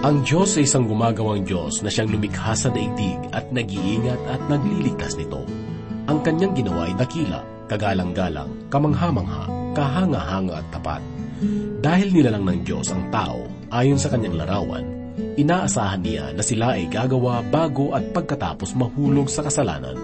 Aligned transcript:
Ang 0.00 0.24
Diyos 0.24 0.56
ay 0.56 0.64
isang 0.64 0.88
gumagawang 0.88 1.44
Diyos 1.44 1.84
na 1.84 1.92
siyang 1.92 2.08
lumikha 2.08 2.56
sa 2.56 2.72
daigdig 2.72 3.20
at 3.36 3.52
nag-iingat 3.52 4.16
at 4.32 4.40
nagliligtas 4.48 5.12
nito. 5.20 5.44
Ang 6.08 6.24
kanyang 6.24 6.56
ginawa 6.56 6.88
ay 6.88 6.96
dakila, 6.96 7.44
kagalang-galang, 7.68 8.48
kamangha-mangha, 8.72 9.44
kahanga-hanga 9.76 10.64
at 10.64 10.66
tapat. 10.72 11.04
Dahil 11.84 12.16
nilalang 12.16 12.48
ng 12.48 12.60
Diyos 12.64 12.88
ang 12.88 13.12
tao 13.12 13.44
ayon 13.68 14.00
sa 14.00 14.08
kanyang 14.08 14.40
larawan, 14.40 14.88
inaasahan 15.36 16.00
niya 16.00 16.32
na 16.32 16.40
sila 16.40 16.80
ay 16.80 16.88
gagawa 16.88 17.44
bago 17.44 17.92
at 17.92 18.08
pagkatapos 18.08 18.72
mahulog 18.72 19.28
sa 19.28 19.44
kasalanan. 19.44 20.00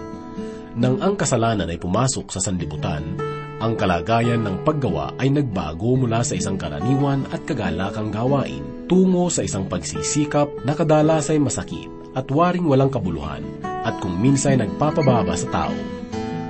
Nang 0.77 1.01
ang 1.01 1.17
kasalanan 1.17 1.73
ay 1.73 1.81
pumasok 1.81 2.29
sa 2.29 2.37
sanlibutan, 2.37 3.17
ang 3.57 3.73
kalagayan 3.73 4.45
ng 4.45 4.61
paggawa 4.61 5.17
ay 5.17 5.33
nagbago 5.33 5.97
mula 5.97 6.21
sa 6.21 6.37
isang 6.37 6.53
karaniwan 6.53 7.25
at 7.33 7.41
kagalakang 7.49 8.13
gawain 8.13 8.76
tungo 8.87 9.27
sa 9.27 9.43
isang 9.43 9.67
pagsisikap 9.67 10.63
na 10.63 10.71
kadalas 10.71 11.27
ay 11.27 11.37
masakit 11.37 11.91
at 12.15 12.25
waring 12.31 12.65
walang 12.65 12.89
kabuluhan 12.89 13.43
at 13.63 13.99
kung 13.99 14.15
minsan 14.17 14.63
nagpapababa 14.63 15.35
sa 15.35 15.47
tao. 15.51 15.75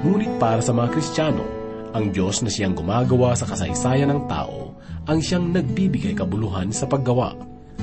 Ngunit 0.06 0.38
para 0.38 0.62
sa 0.62 0.72
mga 0.72 0.94
Kristiyano, 0.94 1.44
ang 1.98 2.14
Diyos 2.14 2.46
na 2.46 2.54
siyang 2.54 2.78
gumagawa 2.78 3.34
sa 3.34 3.50
kasaysayan 3.50 4.14
ng 4.14 4.22
tao 4.30 4.78
ang 5.10 5.18
siyang 5.18 5.50
nagbibigay 5.50 6.14
kabuluhan 6.14 6.70
sa 6.70 6.86
paggawa. 6.86 7.34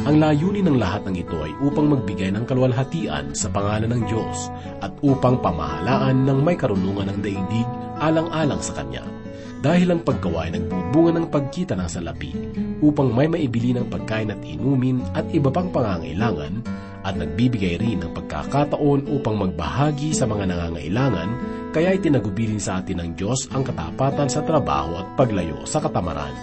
Ang 0.07 0.23
layunin 0.23 0.71
ng 0.71 0.79
lahat 0.79 1.07
ng 1.07 1.17
ito 1.19 1.39
ay 1.43 1.55
upang 1.63 1.91
magbigay 1.91 2.31
ng 2.35 2.45
kalwalhatian 2.47 3.35
sa 3.35 3.51
pangalan 3.51 3.91
ng 3.91 4.03
Diyos 4.07 4.51
at 4.83 4.91
upang 5.03 5.43
pamahalaan 5.43 6.27
ng 6.27 6.39
may 6.43 6.55
karunungan 6.55 7.11
ng 7.11 7.19
daigdig 7.23 7.69
alang-alang 7.99 8.61
sa 8.61 8.75
Kanya. 8.77 9.24
Dahil 9.65 9.97
ang 9.97 10.05
paggawa 10.05 10.45
ay 10.45 10.61
nagbubunga 10.61 11.17
ng 11.17 11.33
pagkita 11.33 11.73
ng 11.73 11.89
salapi 11.89 12.37
upang 12.85 13.09
may 13.17 13.25
maibili 13.33 13.73
ng 13.73 13.89
pagkain 13.89 14.29
at 14.29 14.45
inumin 14.45 15.01
at 15.17 15.25
iba 15.33 15.49
pang 15.49 15.73
pangangailangan 15.73 16.61
at 17.01 17.17
nagbibigay 17.17 17.81
rin 17.81 18.05
ng 18.05 18.13
pagkakataon 18.13 19.09
upang 19.09 19.41
magbahagi 19.41 20.13
sa 20.13 20.29
mga 20.29 20.53
nangangailangan 20.53 21.31
kaya 21.73 21.97
itinagubilin 21.97 22.61
sa 22.61 22.85
atin 22.85 23.01
ng 23.01 23.11
Diyos 23.17 23.49
ang 23.57 23.65
katapatan 23.65 24.29
sa 24.29 24.45
trabaho 24.45 25.01
at 25.01 25.09
paglayo 25.17 25.65
sa 25.65 25.81
katamaran. 25.81 26.37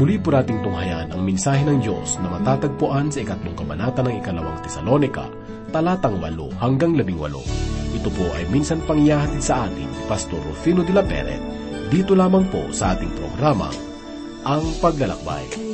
Muli 0.00 0.16
po 0.16 0.32
nating 0.32 0.64
tunghayan 0.64 1.12
ang 1.12 1.20
mensahe 1.20 1.68
ng 1.68 1.84
Diyos 1.84 2.16
na 2.24 2.32
matatagpuan 2.32 3.12
sa 3.12 3.20
ikatlong 3.20 3.54
kabanata 3.54 4.00
ng 4.00 4.24
ikalawang 4.24 4.58
Tesalonika, 4.64 5.28
talatang 5.68 6.16
8 6.16 6.64
hanggang 6.64 6.96
18. 6.96 7.12
Ito 7.94 8.08
po 8.08 8.24
ay 8.34 8.48
minsan 8.48 8.80
pangyahatid 8.88 9.44
sa 9.44 9.68
atin 9.68 9.84
ni 9.84 10.00
Pastor 10.10 10.40
Rufino 10.42 10.82
de 10.82 10.90
la 10.96 11.04
Peret, 11.06 11.63
dito 11.92 12.16
lamang 12.16 12.48
po 12.48 12.72
sa 12.72 12.96
ating 12.96 13.12
programa, 13.12 13.68
Ang 14.44 14.64
Paglalakbay. 14.80 15.73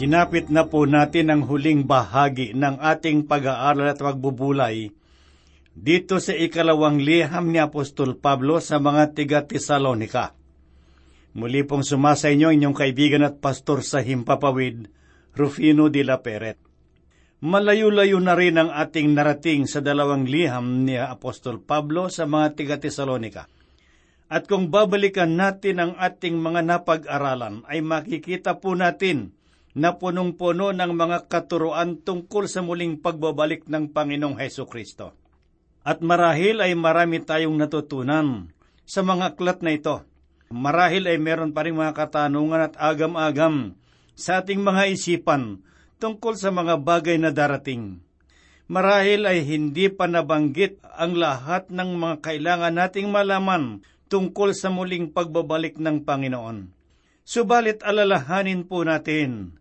Sinapit 0.00 0.48
na 0.48 0.64
po 0.64 0.88
natin 0.88 1.28
ang 1.28 1.44
huling 1.44 1.84
bahagi 1.84 2.56
ng 2.56 2.80
ating 2.80 3.28
pag-aaral 3.28 3.92
at 3.92 4.00
pagbubulay 4.00 4.96
dito 5.76 6.16
sa 6.16 6.32
ikalawang 6.32 7.04
liham 7.04 7.52
ni 7.52 7.60
Apostol 7.60 8.16
Pablo 8.16 8.64
sa 8.64 8.80
mga 8.80 9.12
tiga 9.12 9.44
Tesalonika. 9.44 10.32
Muli 11.36 11.68
pong 11.68 11.84
sumasa 11.84 12.32
inyo 12.32 12.48
inyong 12.48 12.72
kaibigan 12.72 13.28
at 13.28 13.44
pastor 13.44 13.84
sa 13.84 14.00
Himpapawid, 14.00 14.88
Rufino 15.36 15.92
de 15.92 16.00
la 16.00 16.24
Peret. 16.24 16.56
Malayo-layo 17.44 18.24
na 18.24 18.32
rin 18.32 18.56
ang 18.56 18.72
ating 18.72 19.12
narating 19.12 19.68
sa 19.68 19.84
dalawang 19.84 20.24
liham 20.24 20.88
ni 20.88 20.96
Apostol 20.96 21.60
Pablo 21.60 22.08
sa 22.08 22.24
mga 22.24 22.56
tiga 22.56 22.80
Tesalonika. 22.80 23.52
At 24.32 24.48
kung 24.48 24.72
babalikan 24.72 25.36
natin 25.36 25.76
ang 25.76 25.92
ating 26.00 26.40
mga 26.40 26.64
napag-aralan, 26.64 27.68
ay 27.68 27.84
makikita 27.84 28.64
po 28.64 28.72
natin 28.72 29.36
na 29.74 29.94
punong-puno 29.94 30.74
ng 30.74 30.92
mga 30.94 31.30
katuruan 31.30 32.02
tungkol 32.02 32.50
sa 32.50 32.60
muling 32.62 32.98
pagbabalik 32.98 33.70
ng 33.70 33.94
Panginoong 33.94 34.38
Heso 34.38 34.66
Kristo. 34.66 35.14
At 35.86 36.02
marahil 36.02 36.60
ay 36.60 36.74
marami 36.74 37.22
tayong 37.22 37.54
natutunan 37.56 38.50
sa 38.84 39.00
mga 39.06 39.36
aklat 39.36 39.62
na 39.62 39.72
ito. 39.72 40.02
Marahil 40.50 41.06
ay 41.06 41.16
meron 41.22 41.54
pa 41.54 41.62
rin 41.62 41.78
mga 41.78 41.94
katanungan 41.94 42.66
at 42.66 42.74
agam-agam 42.74 43.78
sa 44.18 44.42
ating 44.42 44.58
mga 44.58 44.90
isipan 44.90 45.62
tungkol 46.02 46.34
sa 46.34 46.50
mga 46.50 46.82
bagay 46.82 47.16
na 47.22 47.30
darating. 47.30 48.02
Marahil 48.66 49.26
ay 49.26 49.46
hindi 49.46 49.90
pa 49.90 50.10
nabanggit 50.10 50.82
ang 50.98 51.14
lahat 51.14 51.70
ng 51.70 51.90
mga 51.94 52.16
kailangan 52.22 52.74
nating 52.74 53.08
malaman 53.10 53.82
tungkol 54.10 54.50
sa 54.50 54.70
muling 54.74 55.14
pagbabalik 55.14 55.78
ng 55.78 56.02
Panginoon. 56.02 56.70
Subalit 57.22 57.86
alalahanin 57.86 58.66
po 58.66 58.82
natin 58.82 59.59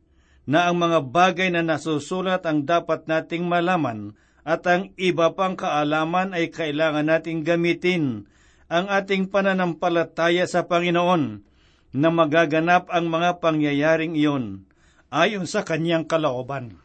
na 0.49 0.65
ang 0.65 0.81
mga 0.81 1.05
bagay 1.13 1.53
na 1.53 1.61
nasusulat 1.61 2.41
ang 2.49 2.65
dapat 2.65 3.05
nating 3.05 3.45
malaman 3.45 4.17
at 4.41 4.65
ang 4.65 4.89
iba 4.97 5.29
pang 5.37 5.53
kaalaman 5.53 6.33
ay 6.33 6.49
kailangan 6.49 7.05
nating 7.05 7.45
gamitin 7.45 8.25
ang 8.65 8.89
ating 8.89 9.29
pananampalataya 9.29 10.49
sa 10.49 10.65
Panginoon 10.65 11.45
na 11.93 12.09
magaganap 12.09 12.89
ang 12.89 13.13
mga 13.13 13.37
pangyayaring 13.37 14.17
iyon 14.17 14.65
ayon 15.13 15.45
sa 15.45 15.61
kanyang 15.61 16.09
kalooban. 16.09 16.81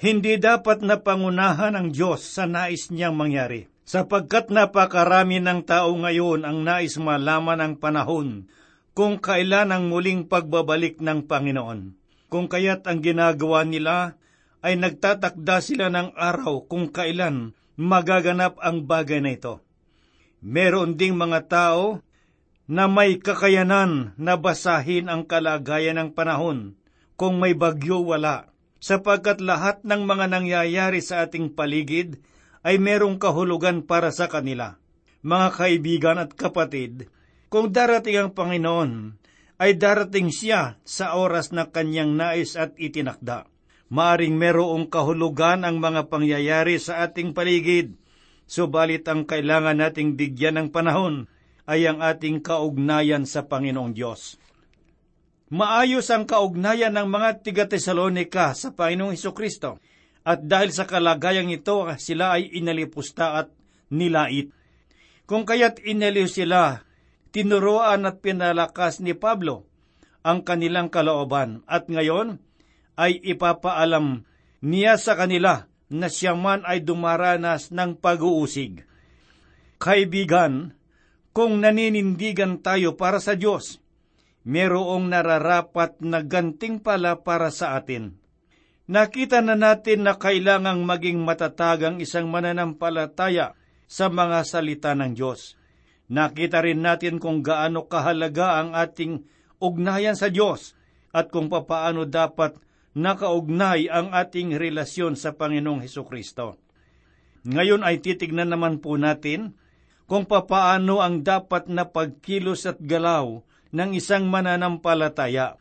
Hindi 0.00 0.40
dapat 0.40 0.80
na 0.80 1.00
pangunahan 1.04 1.76
ng 1.76 1.88
Diyos 1.92 2.24
sa 2.24 2.48
nais 2.48 2.88
niyang 2.88 3.16
mangyari, 3.16 3.68
sapagkat 3.84 4.48
napakarami 4.48 5.44
ng 5.44 5.60
tao 5.64 5.92
ngayon 5.92 6.44
ang 6.44 6.64
nais 6.64 6.96
malaman 6.96 7.60
ang 7.60 7.74
panahon 7.76 8.48
kung 8.96 9.20
kailan 9.20 9.76
ang 9.76 9.92
muling 9.92 10.24
pagbabalik 10.24 11.04
ng 11.04 11.24
Panginoon. 11.28 12.03
Kung 12.34 12.50
kaya't 12.50 12.82
ang 12.90 12.98
ginagawa 12.98 13.62
nila 13.62 14.18
ay 14.58 14.74
nagtatakda 14.74 15.62
sila 15.62 15.86
ng 15.86 16.18
araw 16.18 16.66
kung 16.66 16.90
kailan 16.90 17.54
magaganap 17.78 18.58
ang 18.58 18.90
bagay 18.90 19.22
na 19.22 19.38
ito. 19.38 19.62
Meron 20.42 20.98
ding 20.98 21.14
mga 21.14 21.46
tao 21.46 22.02
na 22.66 22.90
may 22.90 23.22
kakayanan 23.22 24.18
na 24.18 24.34
basahin 24.34 25.06
ang 25.06 25.22
kalagayan 25.22 25.94
ng 25.94 26.10
panahon 26.10 26.74
kung 27.14 27.38
may 27.38 27.54
bagyo 27.54 28.02
wala, 28.02 28.50
sapagkat 28.82 29.38
lahat 29.38 29.86
ng 29.86 30.02
mga 30.02 30.26
nangyayari 30.26 31.06
sa 31.06 31.22
ating 31.22 31.54
paligid 31.54 32.18
ay 32.66 32.82
merong 32.82 33.14
kahulugan 33.14 33.86
para 33.86 34.10
sa 34.10 34.26
kanila. 34.26 34.74
Mga 35.22 35.48
kaibigan 35.54 36.18
at 36.18 36.34
kapatid, 36.34 37.06
kung 37.46 37.70
darating 37.70 38.18
ang 38.18 38.30
Panginoon, 38.34 39.22
ay 39.58 39.78
darating 39.78 40.34
siya 40.34 40.80
sa 40.82 41.14
oras 41.14 41.54
na 41.54 41.70
kanyang 41.70 42.18
nais 42.18 42.58
at 42.58 42.74
itinakda. 42.74 43.46
Maaring 43.92 44.34
merong 44.34 44.90
kahulugan 44.90 45.62
ang 45.62 45.78
mga 45.78 46.10
pangyayari 46.10 46.80
sa 46.82 47.06
ating 47.06 47.30
paligid, 47.36 47.94
subalit 48.48 49.06
ang 49.06 49.22
kailangan 49.22 49.78
nating 49.78 50.18
bigyan 50.18 50.58
ng 50.58 50.68
panahon 50.74 51.30
ay 51.64 51.86
ang 51.86 52.02
ating 52.02 52.42
kaugnayan 52.42 53.24
sa 53.24 53.46
Panginoong 53.46 53.94
Diyos. 53.94 54.36
Maayos 55.54 56.10
ang 56.10 56.26
kaugnayan 56.26 56.96
ng 56.98 57.08
mga 57.08 57.44
tiga-Tesalonika 57.44 58.56
sa 58.58 58.74
Panginoong 58.74 59.14
Heso 59.14 59.30
Kristo, 59.30 59.78
at 60.24 60.40
dahil 60.40 60.72
sa 60.72 60.88
kalagayang 60.88 61.52
ito, 61.52 61.84
sila 62.00 62.40
ay 62.40 62.48
inalipusta 62.56 63.44
at 63.44 63.48
nilait. 63.92 64.48
Kung 65.28 65.44
kaya't 65.44 65.84
inaliw 65.84 66.26
sila, 66.26 66.80
tinuruan 67.34 68.06
at 68.06 68.22
pinalakas 68.22 69.02
ni 69.02 69.10
Pablo 69.18 69.66
ang 70.22 70.46
kanilang 70.46 70.88
kalooban, 70.88 71.66
at 71.66 71.90
ngayon 71.90 72.38
ay 72.94 73.18
ipapaalam 73.20 74.22
niya 74.62 74.96
sa 74.96 75.18
kanila 75.18 75.66
na 75.92 76.08
siya 76.08 76.32
man 76.32 76.64
ay 76.64 76.80
dumaranas 76.80 77.74
ng 77.74 78.00
pag-uusig. 78.00 78.86
Kaibigan, 79.76 80.72
kung 81.34 81.60
naninindigan 81.60 82.62
tayo 82.62 82.96
para 82.96 83.20
sa 83.20 83.36
Diyos, 83.36 83.82
merong 84.46 85.10
nararapat 85.10 86.00
na 86.00 86.24
ganting 86.24 86.80
pala 86.80 87.20
para 87.20 87.52
sa 87.52 87.76
atin. 87.76 88.16
Nakita 88.88 89.44
na 89.44 89.58
natin 89.58 90.08
na 90.08 90.16
kailangang 90.16 90.86
maging 90.86 91.20
matatagang 91.20 92.00
isang 92.00 92.30
mananampalataya 92.32 93.56
sa 93.84 94.08
mga 94.08 94.44
salita 94.44 94.92
ng 94.96 95.12
Diyos. 95.12 95.56
Nakita 96.12 96.60
rin 96.60 96.84
natin 96.84 97.16
kung 97.16 97.40
gaano 97.40 97.88
kahalaga 97.88 98.60
ang 98.60 98.76
ating 98.76 99.24
ugnayan 99.56 100.18
sa 100.18 100.28
Diyos 100.28 100.76
at 101.16 101.32
kung 101.32 101.48
papaano 101.48 102.04
dapat 102.04 102.60
nakaugnay 102.92 103.88
ang 103.88 104.12
ating 104.12 104.54
relasyon 104.54 105.16
sa 105.16 105.32
Panginoong 105.32 105.80
Heso 105.80 106.04
Kristo. 106.04 106.60
Ngayon 107.44 107.84
ay 107.84 108.00
titignan 108.00 108.52
naman 108.52 108.80
po 108.80 108.96
natin 108.96 109.56
kung 110.04 110.28
papaano 110.28 111.00
ang 111.00 111.24
dapat 111.24 111.68
na 111.72 111.88
pagkilos 111.88 112.68
at 112.68 112.80
galaw 112.80 113.40
ng 113.72 113.90
isang 113.96 114.28
mananampalataya. 114.28 115.56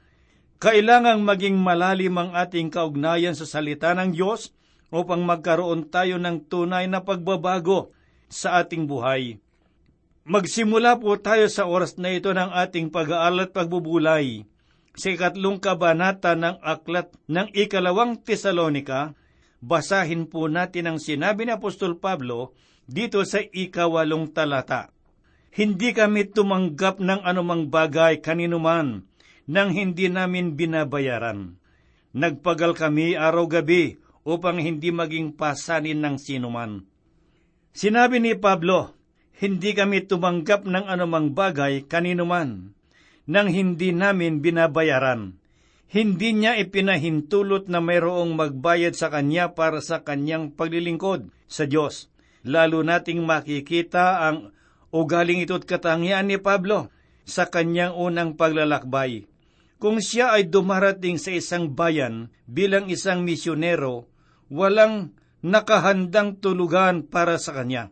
Kailangang 0.60 1.28
maging 1.28 1.60
malalim 1.60 2.16
ang 2.16 2.31
ating 2.36 2.72
kaugnayan 2.72 3.36
sa 3.36 3.44
salita 3.44 3.92
ng 3.96 4.16
Diyos 4.16 4.56
upang 4.94 5.25
magkaroon 5.28 5.92
tayo 5.92 6.16
ng 6.22 6.48
tunay 6.48 6.88
na 6.88 7.04
pagbabago 7.04 7.92
sa 8.31 8.63
ating 8.63 8.88
buhay. 8.88 9.43
Magsimula 10.24 11.04
po 11.04 11.20
tayo 11.20 11.52
sa 11.52 11.68
oras 11.68 12.00
na 12.00 12.16
ito 12.16 12.31
ng 12.31 12.56
ating 12.56 12.96
pag-aaral 12.96 13.44
at 13.44 13.52
pagbubulay 13.52 14.48
sa 14.96 15.12
ikatlong 15.12 15.58
kabanata 15.58 16.38
ng 16.38 16.64
aklat 16.64 17.12
ng 17.25 17.52
ikalawang 17.52 18.22
Tesalonika, 18.22 19.18
basahin 19.60 20.30
po 20.30 20.46
natin 20.48 20.96
ang 20.96 21.00
sinabi 21.02 21.44
ni 21.44 21.52
Apostol 21.52 22.00
Pablo 22.00 22.56
dito 22.86 23.20
sa 23.28 23.42
ikawalong 23.42 24.31
talata. 24.31 24.94
Hindi 25.52 25.92
kami 25.92 26.31
tumanggap 26.31 27.04
ng 27.04 27.25
anumang 27.25 27.68
bagay 27.68 28.24
kaninuman 28.24 29.04
nang 29.50 29.70
hindi 29.75 30.08
namin 30.08 30.56
binabayaran. 30.56 31.60
Nagpagal 32.14 32.78
kami 32.78 33.18
araw-gabi 33.18 34.00
upang 34.24 34.62
hindi 34.62 34.94
maging 34.94 35.36
pasanin 35.36 36.00
ng 36.00 36.16
sinuman. 36.16 36.86
Sinabi 37.74 38.22
ni 38.22 38.38
Pablo, 38.38 38.94
hindi 39.44 39.75
kami 39.75 40.07
tumanggap 40.07 40.63
ng 40.63 40.88
anumang 40.88 41.36
bagay 41.36 41.84
kaninuman 41.84 42.72
nang 43.28 43.48
hindi 43.51 43.92
namin 43.92 44.40
binabayaran. 44.40 45.36
Hindi 45.92 46.31
niya 46.31 46.56
ipinahintulot 46.57 47.68
na 47.68 47.84
mayroong 47.84 48.40
magbayad 48.40 48.95
sa 48.95 49.12
kanya 49.12 49.51
para 49.51 49.84
sa 49.84 50.01
kanyang 50.01 50.56
paglilingkod 50.56 51.28
sa 51.45 51.68
Diyos. 51.68 52.07
Lalo 52.48 52.81
nating 52.81 53.22
makikita 53.22 54.25
ang 54.25 54.56
Ugaling 54.94 55.42
ito't 55.42 55.66
katangian 55.66 56.30
ni 56.30 56.38
Pablo 56.38 56.94
sa 57.25 57.50
kanyang 57.50 57.98
unang 57.98 58.38
paglalakbay. 58.38 59.25
Kung 59.81 59.98
siya 59.98 60.38
ay 60.38 60.54
dumarating 60.54 61.18
sa 61.18 61.34
isang 61.34 61.74
bayan 61.74 62.30
bilang 62.46 62.86
isang 62.94 63.25
misyonero, 63.25 64.06
walang 64.54 65.17
nakahandang 65.41 66.38
tulugan 66.38 67.10
para 67.10 67.41
sa 67.41 67.58
kanya. 67.58 67.89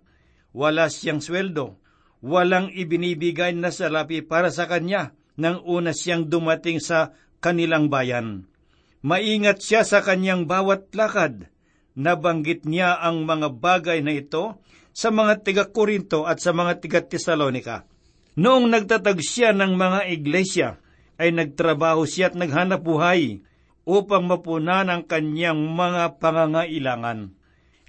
Wala 0.52 0.92
siyang 0.92 1.24
sweldo, 1.24 1.80
walang 2.20 2.70
ibinibigay 2.72 3.56
na 3.56 3.72
salapi 3.72 4.22
para 4.22 4.52
sa 4.52 4.68
kanya 4.68 5.16
nang 5.40 5.64
una 5.64 5.96
siyang 5.96 6.28
dumating 6.28 6.84
sa 6.84 7.16
kanilang 7.40 7.88
bayan. 7.88 8.46
Maingat 9.02 9.64
siya 9.64 9.82
sa 9.82 10.06
kanyang 10.06 10.46
bawat 10.46 10.94
lakad. 10.94 11.50
Nabanggit 11.98 12.70
niya 12.70 13.02
ang 13.02 13.26
mga 13.26 13.58
bagay 13.58 14.00
na 14.06 14.16
ito 14.16 14.62
sa 14.92 15.10
mga 15.10 15.42
tiga-Korinto 15.44 16.28
at 16.28 16.40
sa 16.40 16.54
mga 16.54 16.80
tiga-Tesalonika. 16.84 17.88
Noong 18.40 18.72
nagtatag 18.72 19.20
siya 19.20 19.52
ng 19.52 19.76
mga 19.76 20.00
iglesia, 20.08 20.70
ay 21.20 21.36
nagtrabaho 21.36 22.08
siya 22.08 22.32
at 22.32 22.36
naghanap 22.40 22.82
buhay 22.82 23.44
upang 23.86 24.26
mapunan 24.26 24.88
ang 24.88 25.04
kanyang 25.06 25.60
mga 25.70 26.18
pangangailangan. 26.18 27.34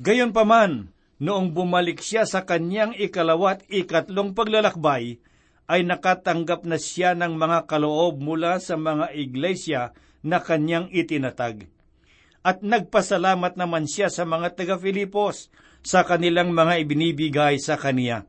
Gayon 0.02 0.34
paman, 0.34 0.92
noong 1.22 1.54
bumalik 1.54 2.02
siya 2.02 2.26
sa 2.26 2.42
kanyang 2.42 2.98
ikalawat 2.98 3.62
ikatlong 3.70 4.34
paglalakbay, 4.34 5.22
ay 5.70 5.86
nakatanggap 5.86 6.66
na 6.66 6.82
siya 6.82 7.14
ng 7.14 7.38
mga 7.38 7.70
kaloob 7.70 8.18
mula 8.18 8.58
sa 8.58 8.74
mga 8.74 9.14
iglesia 9.14 9.94
na 10.26 10.42
kanyang 10.42 10.90
itinatag. 10.90 11.70
At 12.42 12.66
nagpasalamat 12.66 13.54
naman 13.54 13.86
siya 13.86 14.10
sa 14.10 14.26
mga 14.26 14.58
taga-Filipos 14.58 15.54
sa 15.86 16.02
kanilang 16.02 16.50
mga 16.50 16.82
ibinibigay 16.82 17.62
sa 17.62 17.78
kaniya. 17.78 18.26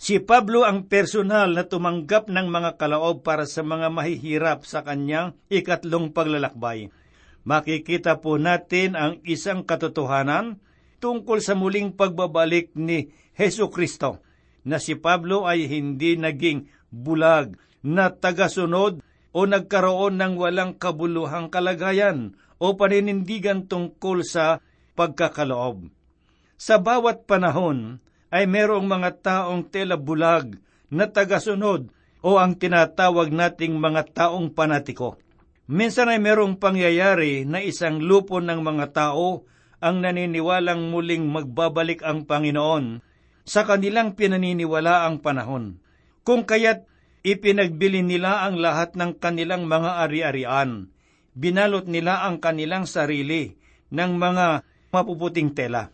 Si 0.00 0.22
Pablo 0.22 0.62
ang 0.64 0.86
personal 0.86 1.52
na 1.52 1.66
tumanggap 1.66 2.30
ng 2.30 2.46
mga 2.46 2.78
kalaob 2.78 3.26
para 3.26 3.44
sa 3.44 3.60
mga 3.66 3.90
mahihirap 3.90 4.64
sa 4.64 4.86
kanyang 4.86 5.34
ikatlong 5.50 6.14
paglalakbay. 6.14 6.94
Makikita 7.42 8.22
po 8.22 8.38
natin 8.38 8.94
ang 8.94 9.18
isang 9.26 9.66
katotohanan 9.66 10.62
tungkol 11.00 11.40
sa 11.40 11.56
muling 11.56 11.96
pagbabalik 11.96 12.76
ni 12.76 13.10
Heso 13.34 13.72
Kristo 13.72 14.20
na 14.62 14.76
si 14.76 14.94
Pablo 14.94 15.48
ay 15.48 15.64
hindi 15.66 16.20
naging 16.20 16.68
bulag 16.92 17.56
na 17.80 18.12
tagasunod 18.12 19.00
o 19.32 19.40
nagkaroon 19.48 20.20
ng 20.20 20.34
walang 20.36 20.76
kabuluhang 20.76 21.48
kalagayan 21.48 22.36
o 22.60 22.76
paninindigan 22.76 23.64
tungkol 23.64 24.20
sa 24.20 24.60
pagkakaloob. 24.98 25.88
Sa 26.60 26.76
bawat 26.76 27.24
panahon 27.24 28.04
ay 28.28 28.44
merong 28.44 28.84
mga 28.84 29.10
taong 29.24 29.64
tela 29.72 29.96
bulag 29.96 30.60
na 30.92 31.08
tagasunod 31.08 31.88
o 32.20 32.36
ang 32.36 32.52
tinatawag 32.52 33.32
nating 33.32 33.80
mga 33.80 34.12
taong 34.12 34.52
panatiko. 34.52 35.16
Minsan 35.70 36.12
ay 36.12 36.20
merong 36.20 36.58
pangyayari 36.60 37.46
na 37.46 37.64
isang 37.64 38.02
lupo 38.02 38.42
ng 38.42 38.60
mga 38.60 38.86
tao 38.92 39.46
ang 39.80 40.04
naniniwalang 40.04 40.92
muling 40.92 41.24
magbabalik 41.28 42.04
ang 42.04 42.28
Panginoon 42.28 43.00
sa 43.48 43.64
kanilang 43.64 44.14
pinaniniwala 44.14 45.08
ang 45.08 45.24
panahon. 45.24 45.80
Kung 46.22 46.44
kaya't 46.44 46.84
ipinagbili 47.24 48.04
nila 48.04 48.44
ang 48.44 48.60
lahat 48.60 48.94
ng 48.94 49.16
kanilang 49.16 49.64
mga 49.66 50.04
ari-arian, 50.04 50.92
binalot 51.32 51.88
nila 51.88 52.28
ang 52.28 52.38
kanilang 52.38 52.84
sarili 52.84 53.56
ng 53.90 54.12
mga 54.20 54.62
mapuputing 54.92 55.56
tela. 55.56 55.90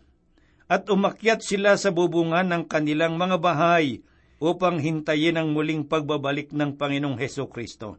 At 0.67 0.91
umakyat 0.91 1.39
sila 1.47 1.79
sa 1.79 1.95
bubungan 1.95 2.51
ng 2.51 2.67
kanilang 2.67 3.15
mga 3.15 3.39
bahay 3.39 4.03
upang 4.37 4.83
hintayin 4.83 5.39
ang 5.39 5.55
muling 5.55 5.87
pagbabalik 5.87 6.51
ng 6.51 6.75
Panginoong 6.75 7.17
Heso 7.17 7.47
Kristo. 7.47 7.97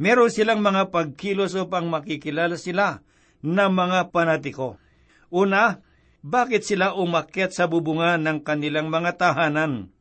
Meron 0.00 0.32
silang 0.32 0.64
mga 0.64 0.92
pagkilos 0.92 1.56
upang 1.56 1.88
makikilala 1.92 2.56
sila 2.56 3.04
na 3.44 3.68
mga 3.68 4.12
panatiko. 4.12 4.80
Una, 5.30 5.82
bakit 6.26 6.66
sila 6.66 6.94
umakyat 6.94 7.54
sa 7.54 7.70
bubungan 7.70 8.18
ng 8.22 8.42
kanilang 8.42 8.90
mga 8.90 9.18
tahanan? 9.18 9.94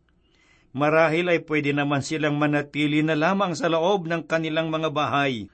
Marahil 0.76 1.32
ay 1.32 1.46
pwede 1.48 1.72
naman 1.72 2.04
silang 2.04 2.36
manatili 2.36 3.00
na 3.00 3.16
lamang 3.16 3.56
sa 3.56 3.72
loob 3.72 4.12
ng 4.12 4.28
kanilang 4.28 4.68
mga 4.68 4.92
bahay, 4.92 5.48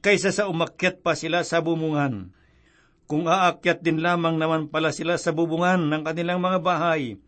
kaysa 0.00 0.32
sa 0.32 0.48
umakyat 0.48 1.04
pa 1.04 1.12
sila 1.18 1.44
sa 1.44 1.60
bubungan. 1.60 2.32
Kung 3.04 3.28
aakyat 3.28 3.84
din 3.84 4.00
lamang 4.00 4.40
naman 4.40 4.72
pala 4.72 4.88
sila 4.88 5.20
sa 5.20 5.36
bubungan 5.36 5.92
ng 5.92 6.02
kanilang 6.06 6.40
mga 6.40 6.64
bahay, 6.64 7.20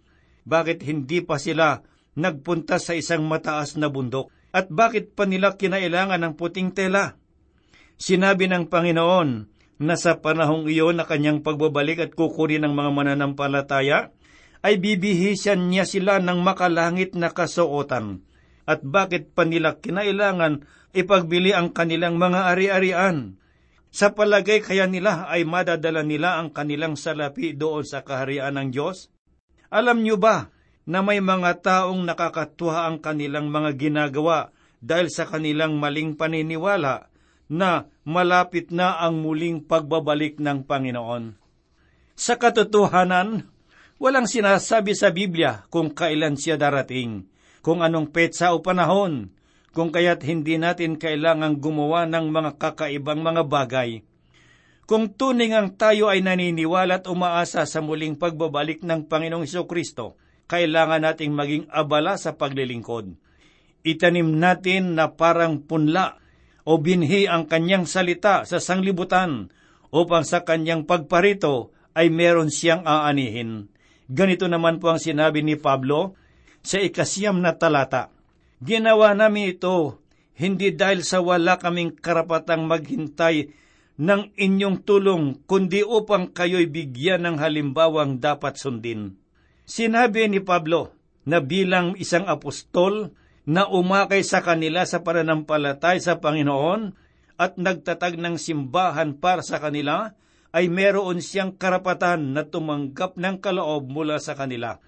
bakit 0.48 0.80
hindi 0.86 1.20
pa 1.20 1.36
sila 1.36 1.84
nagpunta 2.16 2.80
sa 2.80 2.96
isang 2.96 3.28
mataas 3.28 3.76
na 3.76 3.92
bundok? 3.92 4.32
At 4.56 4.72
bakit 4.72 5.12
pa 5.12 5.28
nila 5.28 5.60
kinailangan 5.60 6.22
ng 6.22 6.32
puting 6.40 6.72
tela? 6.72 7.20
Sinabi 8.00 8.48
ng 8.48 8.72
Panginoon 8.72 9.55
na 9.76 9.95
sa 10.00 10.21
panahong 10.21 10.68
iyon 10.68 10.97
na 10.97 11.04
kanyang 11.04 11.45
pagbabalik 11.45 12.00
at 12.00 12.12
kukunin 12.16 12.64
ng 12.64 12.73
mga 12.73 12.90
mananampalataya, 12.92 14.12
ay 14.64 14.80
bibihisan 14.80 15.68
niya 15.68 15.85
sila 15.85 16.18
ng 16.18 16.40
makalangit 16.40 17.14
na 17.14 17.30
kasuotan. 17.30 18.25
At 18.66 18.83
bakit 18.83 19.30
pa 19.37 19.47
nila 19.47 19.78
kinailangan 19.78 20.66
ipagbili 20.90 21.54
ang 21.54 21.71
kanilang 21.71 22.18
mga 22.18 22.50
ari-arian? 22.50 23.38
Sa 23.95 24.12
palagay 24.12 24.61
kaya 24.61 24.90
nila 24.90 25.30
ay 25.30 25.47
madadala 25.47 26.02
nila 26.02 26.42
ang 26.42 26.50
kanilang 26.50 26.99
salapi 26.99 27.54
doon 27.54 27.87
sa 27.87 28.02
kaharian 28.02 28.59
ng 28.59 28.68
Diyos? 28.75 29.09
Alam 29.71 30.02
niyo 30.02 30.18
ba 30.18 30.50
na 30.87 31.00
may 31.02 31.23
mga 31.23 31.62
taong 31.62 32.02
nakakatuwa 32.02 32.90
ang 32.90 32.99
kanilang 32.99 33.49
mga 33.50 33.78
ginagawa 33.78 34.50
dahil 34.83 35.09
sa 35.14 35.26
kanilang 35.26 35.78
maling 35.78 36.18
paniniwala 36.18 37.09
na 37.46 37.86
malapit 38.02 38.70
na 38.74 38.98
ang 38.98 39.22
muling 39.22 39.62
pagbabalik 39.62 40.38
ng 40.42 40.66
Panginoon? 40.66 41.34
Sa 42.16 42.40
katotohanan, 42.40 43.46
walang 44.00 44.24
sinasabi 44.24 44.96
sa 44.96 45.12
Biblia 45.12 45.68
kung 45.68 45.92
kailan 45.92 46.40
siya 46.40 46.56
darating, 46.56 47.28
kung 47.60 47.84
anong 47.84 48.08
petsa 48.14 48.56
o 48.56 48.64
panahon, 48.64 49.30
kung 49.76 49.92
kaya't 49.92 50.24
hindi 50.24 50.56
natin 50.56 50.96
kailangang 50.96 51.60
gumawa 51.60 52.08
ng 52.08 52.32
mga 52.32 52.50
kakaibang 52.56 53.20
mga 53.20 53.42
bagay. 53.44 54.00
Kung 54.86 55.12
tuning 55.12 55.52
ang 55.52 55.74
tayo 55.74 56.08
ay 56.08 56.22
naniniwala 56.22 57.02
at 57.02 57.10
umaasa 57.10 57.66
sa 57.66 57.82
muling 57.82 58.16
pagbabalik 58.16 58.86
ng 58.86 59.04
Panginoong 59.10 59.44
Iso 59.44 59.66
Kristo, 59.68 60.16
kailangan 60.46 61.02
nating 61.02 61.34
maging 61.34 61.64
abala 61.68 62.14
sa 62.16 62.38
paglilingkod. 62.38 63.18
Itanim 63.82 64.30
natin 64.38 64.94
na 64.94 65.10
parang 65.10 65.60
punla 65.60 66.22
o 66.66 66.82
binhi 66.82 67.30
ang 67.30 67.46
kanyang 67.46 67.87
salita 67.87 68.42
sa 68.42 68.58
sanglibutan 68.58 69.54
upang 69.94 70.26
sa 70.26 70.42
kanyang 70.42 70.82
pagparito 70.82 71.70
ay 71.94 72.11
meron 72.11 72.50
siyang 72.50 72.82
aanihin. 72.82 73.70
Ganito 74.11 74.50
naman 74.50 74.82
po 74.82 74.90
ang 74.90 75.00
sinabi 75.00 75.46
ni 75.46 75.54
Pablo 75.54 76.18
sa 76.66 76.82
ikasiyam 76.82 77.38
na 77.38 77.54
talata. 77.54 78.11
Ginawa 78.58 79.14
namin 79.14 79.54
ito 79.54 80.02
hindi 80.37 80.75
dahil 80.75 81.00
sa 81.00 81.25
wala 81.25 81.56
kaming 81.56 81.96
karapatang 81.96 82.68
maghintay 82.68 83.49
ng 83.96 84.37
inyong 84.37 84.85
tulong, 84.85 85.40
kundi 85.49 85.80
upang 85.80 86.28
kayo'y 86.37 86.68
bigyan 86.68 87.25
ng 87.25 87.37
halimbawang 87.40 88.20
dapat 88.20 88.61
sundin. 88.61 89.16
Sinabi 89.64 90.28
ni 90.28 90.44
Pablo 90.44 90.92
na 91.25 91.40
bilang 91.40 91.96
isang 91.96 92.28
apostol 92.28 93.16
na 93.46 93.70
umakay 93.70 94.26
sa 94.26 94.42
kanila 94.42 94.82
sa 94.82 95.06
pananampalatay 95.06 96.02
sa 96.02 96.18
Panginoon 96.18 96.92
at 97.38 97.54
nagtatag 97.54 98.18
ng 98.18 98.36
simbahan 98.42 99.14
para 99.14 99.40
sa 99.46 99.62
kanila, 99.62 100.18
ay 100.50 100.66
meron 100.72 101.22
siyang 101.22 101.54
karapatan 101.54 102.34
na 102.34 102.42
tumanggap 102.42 103.14
ng 103.14 103.38
kaloob 103.38 103.86
mula 103.92 104.18
sa 104.18 104.34
kanila. 104.34 104.82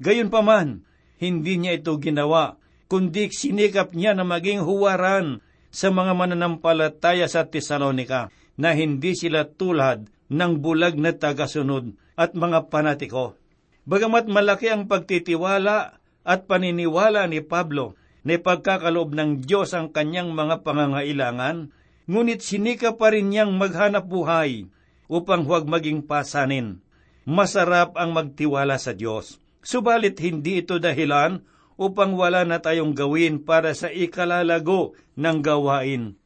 Gayunpaman, 0.00 0.82
hindi 1.20 1.60
niya 1.60 1.76
ito 1.76 1.92
ginawa 2.00 2.56
kundi 2.90 3.30
sinikap 3.30 3.94
niya 3.94 4.18
na 4.18 4.26
maging 4.26 4.66
huwaran 4.66 5.44
sa 5.70 5.94
mga 5.94 6.16
mananampalataya 6.18 7.30
sa 7.30 7.46
Tesalonika 7.46 8.34
na 8.58 8.74
hindi 8.74 9.14
sila 9.14 9.46
tulad 9.46 10.10
ng 10.26 10.52
bulag 10.58 10.98
na 10.98 11.14
tagasunod 11.14 11.94
at 12.18 12.34
mga 12.34 12.66
panatiko. 12.66 13.38
Bagamat 13.86 14.26
malaki 14.26 14.72
ang 14.72 14.90
pagtitiwala 14.90 16.02
at 16.26 16.40
paniniwala 16.50 17.28
ni 17.30 17.44
Pablo 17.44 17.99
na 18.26 18.36
pagkakaloob 18.36 19.16
ng 19.16 19.30
Diyos 19.44 19.72
ang 19.72 19.92
kanyang 19.92 20.36
mga 20.36 20.60
pangangailangan, 20.60 21.72
ngunit 22.04 22.44
sinika 22.44 22.96
pa 22.98 23.14
rin 23.14 23.32
niyang 23.32 23.56
maghanap 23.56 24.04
buhay 24.04 24.68
upang 25.08 25.48
huwag 25.48 25.66
maging 25.66 26.04
pasanin. 26.04 26.84
Masarap 27.24 27.96
ang 27.96 28.12
magtiwala 28.12 28.76
sa 28.76 28.92
Diyos. 28.96 29.40
Subalit 29.60 30.16
hindi 30.24 30.64
ito 30.64 30.80
dahilan 30.80 31.44
upang 31.80 32.16
wala 32.16 32.44
na 32.44 32.60
tayong 32.60 32.92
gawin 32.92 33.40
para 33.40 33.72
sa 33.72 33.88
ikalalago 33.88 34.96
ng 35.16 35.38
gawain. 35.40 36.16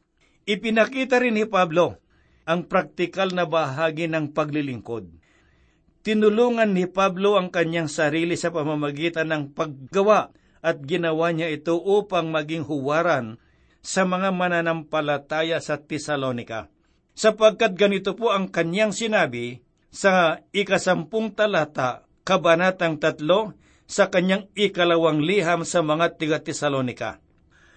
Ipinakita 0.45 1.23
rin 1.23 1.39
ni 1.39 1.47
Pablo 1.47 1.99
ang 2.45 2.67
praktikal 2.69 3.33
na 3.33 3.49
bahagi 3.49 4.11
ng 4.11 4.35
paglilingkod. 4.37 5.09
Tinulungan 6.05 6.77
ni 6.77 6.85
Pablo 6.85 7.41
ang 7.41 7.49
kanyang 7.49 7.89
sarili 7.89 8.37
sa 8.37 8.53
pamamagitan 8.53 9.33
ng 9.33 9.57
paggawa 9.57 10.37
at 10.65 10.81
ginawa 10.81 11.29
niya 11.29 11.53
ito 11.53 11.77
upang 11.77 12.33
maging 12.33 12.65
huwaran 12.65 13.37
sa 13.85 14.09
mga 14.09 14.33
mananampalataya 14.33 15.61
sa 15.61 15.77
Tesalonika. 15.77 16.73
Sapagkat 17.13 17.77
ganito 17.77 18.17
po 18.17 18.33
ang 18.33 18.49
kanyang 18.49 18.97
sinabi 18.97 19.61
sa 19.93 20.41
ikasampung 20.57 21.37
talata, 21.37 22.09
kabanatang 22.25 22.97
tatlo, 22.97 23.53
sa 23.85 24.09
kanyang 24.09 24.49
ikalawang 24.57 25.21
liham 25.21 25.69
sa 25.69 25.85
mga 25.85 26.17
tiga-Tesalonika. 26.17 27.21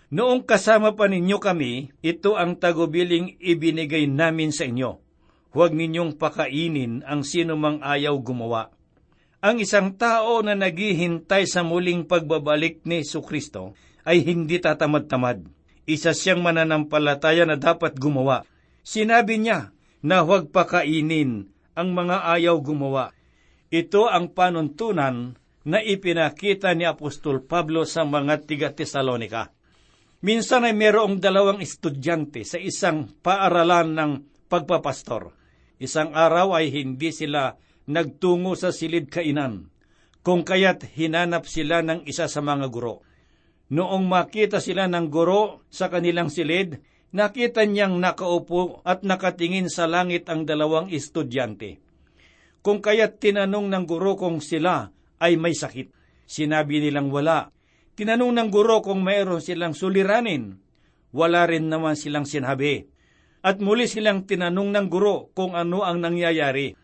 Noong 0.08 0.48
kasama 0.48 0.96
pa 0.96 1.12
ninyo 1.12 1.36
kami, 1.36 1.92
ito 2.00 2.40
ang 2.40 2.56
tagubiling 2.56 3.36
ibinigay 3.44 4.08
namin 4.08 4.56
sa 4.56 4.64
inyo. 4.64 5.04
Huwag 5.52 5.76
ninyong 5.76 6.16
pakainin 6.16 7.04
ang 7.04 7.28
sino 7.28 7.60
mang 7.60 7.84
ayaw 7.84 8.16
gumawa. 8.24 8.72
Ang 9.38 9.62
isang 9.62 9.94
tao 9.94 10.42
na 10.42 10.58
naghihintay 10.58 11.46
sa 11.46 11.62
muling 11.62 12.10
pagbabalik 12.10 12.82
ni 12.90 13.06
Kristo 13.06 13.78
ay 14.02 14.26
hindi 14.26 14.58
tatamad-tamad. 14.58 15.46
Isa 15.86 16.18
siyang 16.18 16.42
mananampalataya 16.42 17.46
na 17.46 17.54
dapat 17.54 18.02
gumawa. 18.02 18.42
Sinabi 18.82 19.38
niya 19.38 19.70
na 20.02 20.26
huwag 20.26 20.50
pakainin 20.50 21.54
ang 21.78 21.90
mga 21.94 22.34
ayaw 22.34 22.58
gumawa. 22.66 23.14
Ito 23.70 24.10
ang 24.10 24.34
panuntunan 24.34 25.38
na 25.68 25.80
ipinakita 25.86 26.74
ni 26.74 26.90
Apostol 26.90 27.46
Pablo 27.46 27.86
sa 27.86 28.08
mga 28.08 28.42
tiga-Tesalonika. 28.42 29.54
Minsan 30.26 30.66
ay 30.66 30.74
mayroong 30.74 31.22
dalawang 31.22 31.62
estudyante 31.62 32.42
sa 32.42 32.58
isang 32.58 33.06
paaralan 33.22 33.94
ng 33.94 34.12
pagpapastor. 34.50 35.30
Isang 35.78 36.18
araw 36.18 36.58
ay 36.58 36.74
hindi 36.74 37.14
sila 37.14 37.54
nagtungo 37.88 38.54
sa 38.54 38.76
silid 38.76 39.08
kainan, 39.08 39.72
kung 40.22 40.44
kaya't 40.44 40.84
hinanap 40.94 41.48
sila 41.48 41.80
ng 41.82 42.04
isa 42.04 42.28
sa 42.28 42.44
mga 42.44 42.68
guro. 42.68 43.02
Noong 43.72 44.08
makita 44.08 44.60
sila 44.60 44.88
ng 44.88 45.08
guro 45.08 45.64
sa 45.72 45.88
kanilang 45.88 46.28
silid, 46.28 46.80
nakita 47.16 47.64
niyang 47.64 48.00
nakaupo 48.00 48.84
at 48.84 49.04
nakatingin 49.08 49.72
sa 49.72 49.88
langit 49.88 50.28
ang 50.28 50.44
dalawang 50.44 50.92
estudyante. 50.92 51.80
Kung 52.64 52.84
kaya't 52.84 53.24
tinanong 53.24 53.72
ng 53.72 53.84
guro 53.88 54.20
kung 54.20 54.44
sila 54.44 54.92
ay 55.24 55.40
may 55.40 55.56
sakit. 55.56 55.96
Sinabi 56.28 56.84
nilang 56.84 57.08
wala. 57.08 57.48
Tinanong 57.96 58.36
ng 58.36 58.50
guro 58.52 58.84
kung 58.84 59.00
mayroon 59.00 59.40
silang 59.40 59.72
suliranin. 59.72 60.60
Wala 61.16 61.48
rin 61.48 61.72
naman 61.72 61.96
silang 61.96 62.28
sinabi. 62.28 62.84
At 63.40 63.64
muli 63.64 63.88
silang 63.88 64.28
tinanong 64.28 64.76
ng 64.76 64.88
guro 64.92 65.32
kung 65.32 65.56
ano 65.56 65.88
ang 65.88 66.04
nangyayari. 66.04 66.76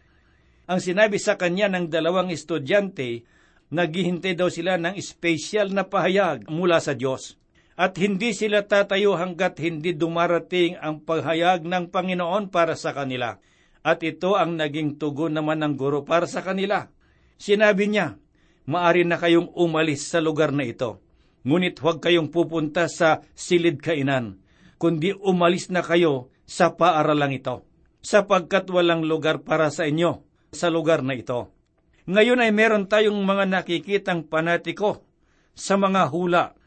Ang 0.73 0.81
sinabi 0.81 1.21
sa 1.21 1.37
kanya 1.37 1.69
ng 1.69 1.85
dalawang 1.85 2.33
estudyante, 2.33 3.29
naghihintay 3.69 4.33
daw 4.33 4.49
sila 4.49 4.81
ng 4.81 4.97
espesyal 4.97 5.69
na 5.69 5.85
pahayag 5.85 6.49
mula 6.49 6.81
sa 6.81 6.97
Diyos. 6.97 7.37
At 7.77 7.93
hindi 8.01 8.33
sila 8.33 8.65
tatayo 8.65 9.13
hanggat 9.13 9.61
hindi 9.61 9.93
dumarating 9.93 10.81
ang 10.81 11.05
paghayag 11.05 11.61
ng 11.61 11.93
Panginoon 11.93 12.49
para 12.49 12.73
sa 12.73 12.89
kanila. 12.89 13.37
At 13.85 14.01
ito 14.01 14.33
ang 14.33 14.57
naging 14.57 14.97
tugon 14.97 15.37
naman 15.37 15.61
ng 15.61 15.77
guro 15.77 16.01
para 16.01 16.25
sa 16.25 16.41
kanila. 16.41 16.89
Sinabi 17.37 17.93
niya, 17.93 18.17
maari 18.65 19.05
na 19.05 19.21
kayong 19.21 19.53
umalis 19.53 20.09
sa 20.09 20.25
lugar 20.25 20.49
na 20.49 20.65
ito. 20.65 21.05
Ngunit 21.45 21.77
huwag 21.85 22.01
kayong 22.01 22.33
pupunta 22.33 22.89
sa 22.89 23.21
silid 23.37 23.77
kainan, 23.77 24.41
kundi 24.81 25.13
umalis 25.13 25.69
na 25.69 25.85
kayo 25.85 26.33
sa 26.49 26.73
paaralang 26.73 27.37
ito, 27.37 27.61
sapagkat 28.01 28.65
walang 28.73 29.05
lugar 29.05 29.45
para 29.45 29.69
sa 29.69 29.85
inyo 29.85 30.32
sa 30.53 30.73
lugar 30.73 31.01
na 31.01 31.17
ito. 31.17 31.51
Ngayon 32.09 32.43
ay 32.43 32.51
meron 32.51 32.85
tayong 32.89 33.19
mga 33.23 33.45
nakikitang 33.49 34.27
panatiko 34.27 35.05
sa 35.53 35.79
mga 35.79 36.09
hula. 36.09 36.57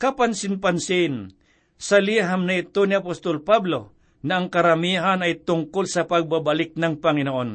Kapansin-pansin, 0.00 1.36
sa 1.80 2.00
liham 2.00 2.48
na 2.48 2.60
ito 2.60 2.84
ni 2.88 2.96
Apostol 2.96 3.44
Pablo, 3.44 3.92
na 4.20 4.40
ang 4.40 4.52
karamihan 4.52 5.20
ay 5.24 5.44
tungkol 5.44 5.88
sa 5.88 6.04
pagbabalik 6.04 6.76
ng 6.76 7.00
Panginoon. 7.00 7.50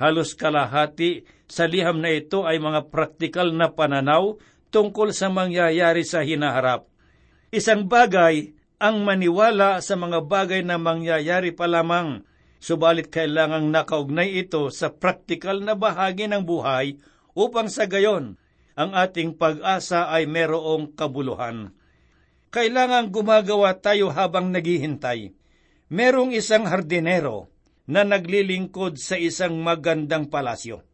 Halos 0.00 0.34
kalahati 0.34 1.22
sa 1.50 1.66
liham 1.66 2.00
na 2.00 2.10
ito 2.10 2.46
ay 2.46 2.58
mga 2.58 2.88
praktikal 2.88 3.50
na 3.52 3.70
pananaw 3.70 4.38
tungkol 4.70 5.10
sa 5.10 5.28
mangyayari 5.28 6.06
sa 6.06 6.22
hinaharap. 6.22 6.86
Isang 7.50 7.90
bagay 7.90 8.54
ang 8.80 9.02
maniwala 9.04 9.82
sa 9.84 9.98
mga 9.98 10.24
bagay 10.24 10.62
na 10.64 10.80
mangyayari 10.80 11.52
pa 11.52 11.68
lamang, 11.68 12.24
subalit 12.60 13.08
kailangang 13.08 13.72
nakaugnay 13.72 14.38
ito 14.38 14.68
sa 14.68 14.92
praktikal 14.92 15.58
na 15.64 15.74
bahagi 15.74 16.28
ng 16.28 16.44
buhay 16.44 17.00
upang 17.34 17.72
sa 17.72 17.88
gayon 17.88 18.36
ang 18.76 18.94
ating 18.94 19.34
pag-asa 19.34 20.12
ay 20.12 20.28
merong 20.28 20.92
kabuluhan. 20.94 21.72
Kailangang 22.52 23.10
gumagawa 23.10 23.74
tayo 23.78 24.12
habang 24.12 24.52
naghihintay. 24.52 25.32
Merong 25.90 26.30
isang 26.36 26.70
hardinero 26.70 27.50
na 27.88 28.06
naglilingkod 28.06 29.00
sa 29.00 29.18
isang 29.18 29.58
magandang 29.58 30.30
palasyo 30.30 30.86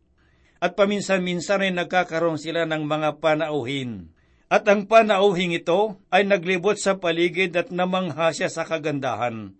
at 0.57 0.73
paminsan-minsan 0.75 1.63
ay 1.63 1.73
nagkakaroon 1.73 2.41
sila 2.41 2.65
ng 2.65 2.85
mga 2.89 3.21
panauhin. 3.21 4.13
At 4.47 4.63
ang 4.71 4.87
panauhing 4.87 5.59
ito 5.59 5.99
ay 6.09 6.23
naglibot 6.23 6.79
sa 6.79 7.03
paligid 7.03 7.59
at 7.59 7.75
namangha 7.75 8.31
siya 8.31 8.47
sa 8.47 8.63
kagandahan. 8.63 9.59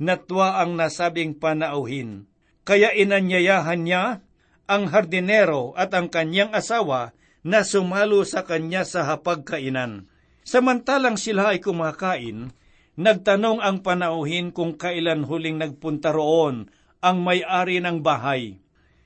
Natwa 0.00 0.64
ang 0.64 0.80
nasabing 0.80 1.36
panauhin. 1.36 2.24
Kaya 2.64 2.96
inanyayahan 2.96 3.84
niya 3.84 4.24
ang 4.64 4.88
hardinero 4.88 5.76
at 5.76 5.92
ang 5.92 6.08
kanyang 6.08 6.56
asawa 6.56 7.12
na 7.44 7.60
sumalo 7.68 8.24
sa 8.24 8.48
kanya 8.48 8.88
sa 8.88 9.04
hapagkainan. 9.04 10.08
Samantalang 10.40 11.20
sila 11.20 11.52
ay 11.52 11.60
kumakain, 11.60 12.48
nagtanong 12.96 13.60
ang 13.60 13.84
panauhin 13.84 14.56
kung 14.56 14.80
kailan 14.80 15.28
huling 15.28 15.60
nagpunta 15.60 16.16
roon 16.16 16.72
ang 17.04 17.20
may-ari 17.20 17.84
ng 17.84 18.00
bahay. 18.00 18.56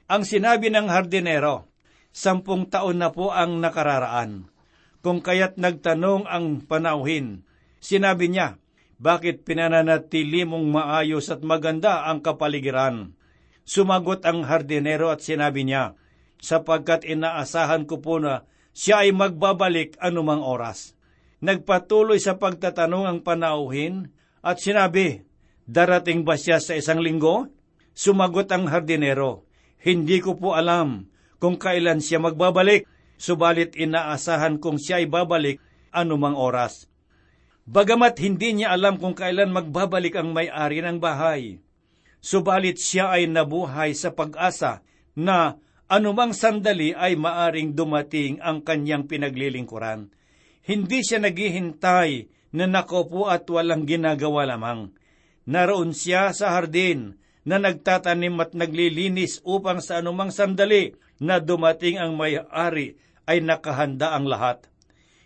Ang 0.06 0.22
sinabi 0.22 0.70
ng 0.70 0.86
hardinero, 0.86 1.66
sampung 2.14 2.70
taon 2.70 3.02
na 3.02 3.10
po 3.10 3.34
ang 3.34 3.58
nakararaan. 3.58 4.46
Kung 5.02 5.18
kaya't 5.20 5.58
nagtanong 5.58 6.30
ang 6.30 6.62
panauhin, 6.64 7.42
sinabi 7.82 8.30
niya, 8.30 8.62
bakit 8.98 9.42
pinananatili 9.42 10.46
mong 10.46 10.70
maayos 10.70 11.28
at 11.30 11.42
maganda 11.42 12.06
ang 12.06 12.22
kapaligiran? 12.22 13.14
Sumagot 13.64 14.22
ang 14.28 14.44
hardinero 14.44 15.08
at 15.08 15.24
sinabi 15.24 15.64
niya, 15.64 15.96
sapagkat 16.38 17.08
inaasahan 17.08 17.88
ko 17.88 17.98
po 18.04 18.20
na 18.20 18.44
siya 18.76 19.06
ay 19.06 19.16
magbabalik 19.16 19.96
anumang 19.98 20.44
oras. 20.44 20.92
Nagpatuloy 21.40 22.20
sa 22.20 22.36
pagtatanong 22.36 23.04
ang 23.08 23.18
panauhin 23.24 24.12
at 24.44 24.60
sinabi, 24.60 25.24
Darating 25.64 26.28
ba 26.28 26.36
siya 26.36 26.60
sa 26.60 26.76
isang 26.76 27.00
linggo? 27.00 27.48
Sumagot 27.96 28.52
ang 28.52 28.68
hardinero, 28.68 29.48
hindi 29.80 30.20
ko 30.20 30.36
po 30.36 30.52
alam 30.52 31.08
kung 31.40 31.60
kailan 31.60 32.00
siya 32.00 32.20
magbabalik, 32.20 32.88
subalit 33.20 33.76
inaasahan 33.76 34.60
kong 34.60 34.80
siya 34.80 35.00
ay 35.00 35.06
babalik 35.08 35.60
anumang 35.92 36.36
oras. 36.36 36.88
Bagamat 37.64 38.20
hindi 38.20 38.60
niya 38.60 38.76
alam 38.76 39.00
kung 39.00 39.16
kailan 39.16 39.48
magbabalik 39.48 40.20
ang 40.20 40.36
may-ari 40.36 40.84
ng 40.84 41.00
bahay, 41.00 41.64
subalit 42.20 42.76
siya 42.76 43.16
ay 43.16 43.24
nabuhay 43.24 43.96
sa 43.96 44.12
pag-asa 44.12 44.84
na 45.16 45.56
anumang 45.88 46.36
sandali 46.36 46.92
ay 46.92 47.16
maaring 47.16 47.72
dumating 47.72 48.36
ang 48.44 48.60
kanyang 48.60 49.08
pinaglilingkuran. 49.08 50.12
Hindi 50.60 51.00
siya 51.00 51.24
naghihintay 51.24 52.28
na 52.52 52.68
nakopo 52.68 53.32
at 53.32 53.48
walang 53.48 53.88
ginagawa 53.88 54.44
lamang. 54.44 54.92
Naroon 55.48 55.96
siya 55.96 56.36
sa 56.36 56.52
hardin 56.52 57.16
na 57.48 57.56
nagtatanim 57.56 58.40
at 58.44 58.52
naglilinis 58.52 59.40
upang 59.44 59.80
sa 59.80 60.04
anumang 60.04 60.32
sandali 60.32 60.96
na 61.16 61.40
dumating 61.40 61.96
ang 61.96 62.16
may-ari 62.16 63.00
ay 63.24 63.40
nakahanda 63.40 64.12
ang 64.12 64.28
lahat. 64.28 64.68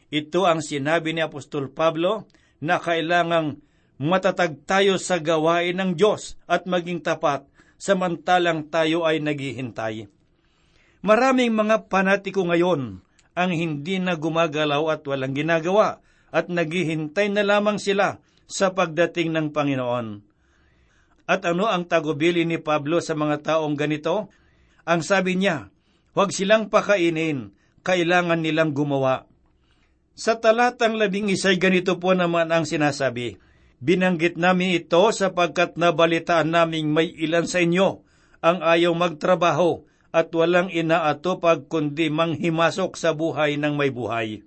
Ito 0.08 0.48
ang 0.48 0.64
sinabi 0.64 1.12
ni 1.12 1.20
Apostol 1.20 1.68
Pablo 1.68 2.24
na 2.64 2.80
kailangang 2.80 3.60
matatag 4.00 4.64
tayo 4.64 4.96
sa 4.96 5.20
gawain 5.20 5.76
ng 5.76 5.92
Diyos 5.98 6.40
at 6.48 6.64
maging 6.64 7.04
tapat 7.04 7.44
samantalang 7.78 8.66
tayo 8.72 9.04
ay 9.04 9.20
naghihintay. 9.20 10.10
Maraming 11.04 11.54
mga 11.54 11.86
panatiko 11.86 12.42
ngayon 12.42 13.04
ang 13.38 13.50
hindi 13.54 14.02
na 14.02 14.18
gumagalaw 14.18 14.98
at 14.98 15.06
walang 15.06 15.36
ginagawa 15.36 16.02
at 16.34 16.50
naghihintay 16.50 17.30
na 17.30 17.46
lamang 17.46 17.78
sila 17.78 18.18
sa 18.48 18.74
pagdating 18.74 19.30
ng 19.30 19.46
Panginoon. 19.54 20.26
At 21.28 21.44
ano 21.44 21.68
ang 21.68 21.84
tagubili 21.84 22.48
ni 22.48 22.56
Pablo 22.56 23.04
sa 23.04 23.12
mga 23.12 23.44
taong 23.44 23.76
ganito? 23.76 24.32
Ang 24.88 25.04
sabi 25.04 25.36
niya, 25.36 25.68
huwag 26.16 26.32
silang 26.32 26.72
pakainin, 26.72 27.52
kailangan 27.84 28.40
nilang 28.40 28.72
gumawa. 28.72 29.27
Sa 30.18 30.34
talatang 30.42 30.98
labing 30.98 31.30
isay 31.30 31.62
ganito 31.62 31.94
po 32.02 32.10
naman 32.10 32.50
ang 32.50 32.66
sinasabi, 32.66 33.38
Binanggit 33.78 34.34
namin 34.34 34.74
ito 34.74 35.06
sapagkat 35.14 35.78
nabalitaan 35.78 36.50
naming 36.50 36.90
may 36.90 37.14
ilan 37.14 37.46
sa 37.46 37.62
inyo 37.62 38.02
ang 38.42 38.58
ayaw 38.58 38.90
magtrabaho 38.98 39.86
at 40.10 40.34
walang 40.34 40.74
inaatupag 40.74 41.70
kundi 41.70 42.10
manghimasok 42.10 42.98
sa 42.98 43.14
buhay 43.14 43.54
ng 43.54 43.78
may 43.78 43.94
buhay. 43.94 44.42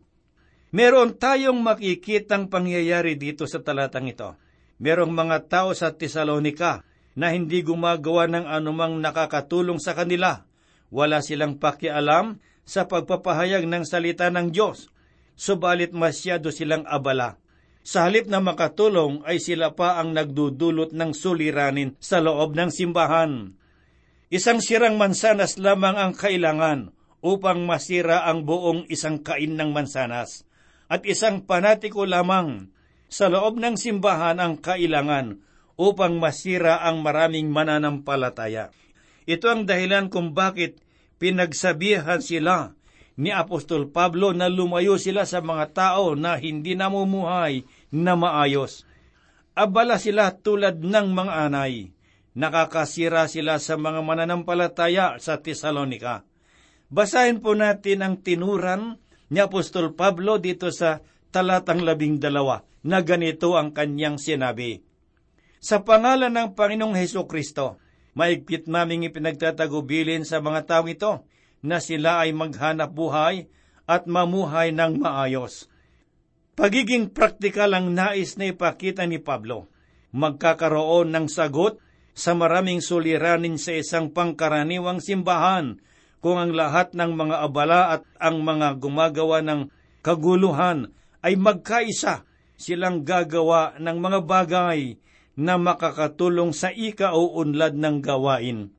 Meron 0.75 1.15
tayong 1.15 1.63
makikitang 1.63 2.51
pangyayari 2.51 3.15
dito 3.15 3.47
sa 3.47 3.63
talatang 3.63 4.11
ito 4.11 4.35
merong 4.81 5.13
mga 5.13 5.37
tao 5.45 5.69
sa 5.77 5.93
Tesalonika 5.93 6.81
na 7.13 7.29
hindi 7.29 7.61
gumagawa 7.61 8.25
ng 8.25 8.49
anumang 8.49 8.97
nakakatulong 8.97 9.77
sa 9.77 9.93
kanila. 9.93 10.41
Wala 10.89 11.21
silang 11.21 11.61
pakialam 11.61 12.41
sa 12.65 12.89
pagpapahayag 12.89 13.69
ng 13.69 13.85
salita 13.85 14.27
ng 14.33 14.49
Diyos, 14.49 14.89
subalit 15.37 15.95
masyado 15.95 16.49
silang 16.49 16.85
abala. 16.87 17.41
Sa 17.81 18.05
halip 18.05 18.29
na 18.29 18.37
makatulong 18.37 19.25
ay 19.25 19.41
sila 19.41 19.73
pa 19.73 19.97
ang 19.97 20.13
nagdudulot 20.13 20.93
ng 20.93 21.11
suliranin 21.17 21.97
sa 21.97 22.21
loob 22.21 22.53
ng 22.53 22.69
simbahan. 22.69 23.57
Isang 24.29 24.61
sirang 24.61 25.01
mansanas 25.01 25.57
lamang 25.57 25.97
ang 25.97 26.13
kailangan 26.13 26.93
upang 27.25 27.65
masira 27.65 28.29
ang 28.29 28.45
buong 28.45 28.85
isang 28.89 29.21
kain 29.21 29.57
ng 29.57 29.73
mansanas, 29.73 30.45
at 30.89 31.05
isang 31.09 31.45
panatiko 31.45 32.05
lamang 32.05 32.69
sa 33.11 33.29
loob 33.29 33.57
ng 33.57 33.77
simbahan 33.77 34.37
ang 34.41 34.57
kailangan 34.61 35.41
upang 35.75 36.21
masira 36.21 36.85
ang 36.85 37.01
maraming 37.01 37.49
mananampalataya. 37.49 38.69
Ito 39.25 39.49
ang 39.49 39.65
dahilan 39.65 40.09
kung 40.13 40.33
bakit 40.33 40.81
pinagsabihan 41.21 42.21
sila 42.21 42.73
ni 43.21 43.29
Apostol 43.29 43.93
Pablo 43.93 44.33
na 44.33 44.49
lumayo 44.49 44.97
sila 44.97 45.29
sa 45.29 45.45
mga 45.45 45.77
tao 45.77 46.17
na 46.17 46.41
hindi 46.41 46.73
namumuhay 46.73 47.61
na 47.93 48.17
maayos. 48.17 48.89
Abala 49.53 50.01
sila 50.01 50.33
tulad 50.33 50.81
ng 50.81 51.07
mga 51.13 51.33
anay. 51.45 51.93
Nakakasira 52.33 53.29
sila 53.29 53.61
sa 53.61 53.77
mga 53.77 54.01
mananampalataya 54.01 55.21
sa 55.21 55.37
Tesalonika. 55.37 56.25
Basahin 56.89 57.45
po 57.45 57.53
natin 57.53 58.01
ang 58.01 58.17
tinuran 58.17 58.97
ni 59.29 59.37
Apostol 59.37 59.93
Pablo 59.93 60.41
dito 60.41 60.73
sa 60.73 61.05
talatang 61.29 61.85
labing 61.85 62.17
dalawa 62.17 62.65
na 62.81 63.05
ganito 63.05 63.53
ang 63.53 63.69
kanyang 63.69 64.17
sinabi. 64.17 64.81
Sa 65.61 65.85
pangalan 65.85 66.33
ng 66.33 66.57
Panginoong 66.57 66.97
Heso 66.97 67.29
Kristo, 67.29 67.77
maigpit 68.17 68.65
naming 68.65 69.05
ipinagtatagubilin 69.05 70.25
sa 70.25 70.41
mga 70.41 70.65
taong 70.65 70.89
ito 70.89 71.30
na 71.61 71.77
sila 71.81 72.25
ay 72.25 72.33
maghanap 72.33 72.91
buhay 72.93 73.49
at 73.85 74.05
mamuhay 74.09 74.73
ng 74.73 75.01
maayos. 75.01 75.69
Pagiging 76.57 77.09
praktikal 77.09 77.71
ang 77.71 77.95
nais 77.95 78.35
na 78.35 78.51
ipakita 78.51 79.07
ni 79.07 79.17
Pablo. 79.17 79.71
Magkakaroon 80.11 81.15
ng 81.15 81.27
sagot 81.31 81.79
sa 82.11 82.35
maraming 82.35 82.83
suliranin 82.83 83.55
sa 83.55 83.71
isang 83.71 84.11
pangkaraniwang 84.11 84.99
simbahan 84.99 85.79
kung 86.19 86.37
ang 86.37 86.51
lahat 86.53 86.93
ng 86.93 87.11
mga 87.15 87.37
abala 87.41 87.97
at 87.97 88.03
ang 88.19 88.43
mga 88.43 88.77
gumagawa 88.77 89.41
ng 89.41 89.71
kaguluhan 90.03 90.91
ay 91.23 91.39
magkaisa 91.39 92.27
silang 92.59 93.01
gagawa 93.01 93.73
ng 93.81 93.97
mga 93.97 94.19
bagay 94.27 95.01
na 95.39 95.57
makakatulong 95.57 96.53
sa 96.53 96.69
ika 96.69 97.17
o 97.17 97.41
unlad 97.41 97.73
ng 97.73 98.03
gawain. 98.03 98.75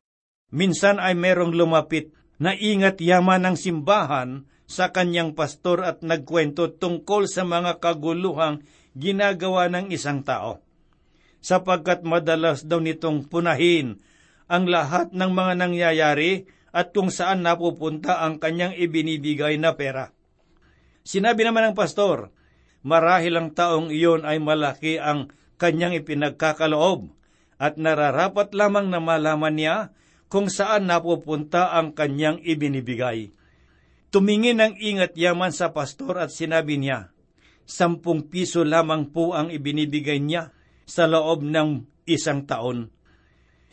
Minsan 0.52 1.00
ay 1.02 1.16
merong 1.18 1.56
lumapit 1.56 2.14
na 2.42 2.58
ingat 2.58 2.98
yaman 2.98 3.46
ng 3.46 3.54
simbahan 3.54 4.50
sa 4.66 4.90
kanyang 4.90 5.38
pastor 5.38 5.86
at 5.86 6.02
nagkwento 6.02 6.74
tungkol 6.74 7.30
sa 7.30 7.46
mga 7.46 7.78
kaguluhang 7.78 8.66
ginagawa 8.98 9.70
ng 9.70 9.94
isang 9.94 10.26
tao. 10.26 10.58
Sapagkat 11.38 12.02
madalas 12.02 12.66
daw 12.66 12.82
nitong 12.82 13.30
punahin 13.30 14.02
ang 14.50 14.66
lahat 14.66 15.14
ng 15.14 15.30
mga 15.30 15.52
nangyayari 15.54 16.50
at 16.74 16.90
kung 16.90 17.14
saan 17.14 17.46
napupunta 17.46 18.26
ang 18.26 18.42
kanyang 18.42 18.74
ibinibigay 18.74 19.54
na 19.62 19.78
pera. 19.78 20.10
Sinabi 21.06 21.46
naman 21.46 21.70
ng 21.70 21.78
pastor, 21.78 22.34
marahil 22.82 23.38
ang 23.38 23.48
taong 23.54 23.94
iyon 23.94 24.26
ay 24.26 24.42
malaki 24.42 24.98
ang 24.98 25.30
kanyang 25.62 25.94
ipinagkakaloob 25.94 27.06
at 27.62 27.78
nararapat 27.78 28.50
lamang 28.50 28.90
na 28.90 28.98
malaman 28.98 29.54
niya 29.54 29.76
kung 30.32 30.48
saan 30.48 30.88
napupunta 30.88 31.76
ang 31.76 31.92
kanyang 31.92 32.40
ibinibigay. 32.40 33.36
Tumingin 34.08 34.64
ng 34.64 34.80
ingat 34.80 35.12
yaman 35.12 35.52
sa 35.52 35.76
pastor 35.76 36.16
at 36.16 36.32
sinabi 36.32 36.80
niya, 36.80 37.12
Sampung 37.68 38.32
piso 38.32 38.64
lamang 38.64 39.12
po 39.12 39.36
ang 39.36 39.52
ibinibigay 39.52 40.24
niya 40.24 40.56
sa 40.88 41.04
loob 41.04 41.44
ng 41.44 41.84
isang 42.08 42.48
taon. 42.48 42.88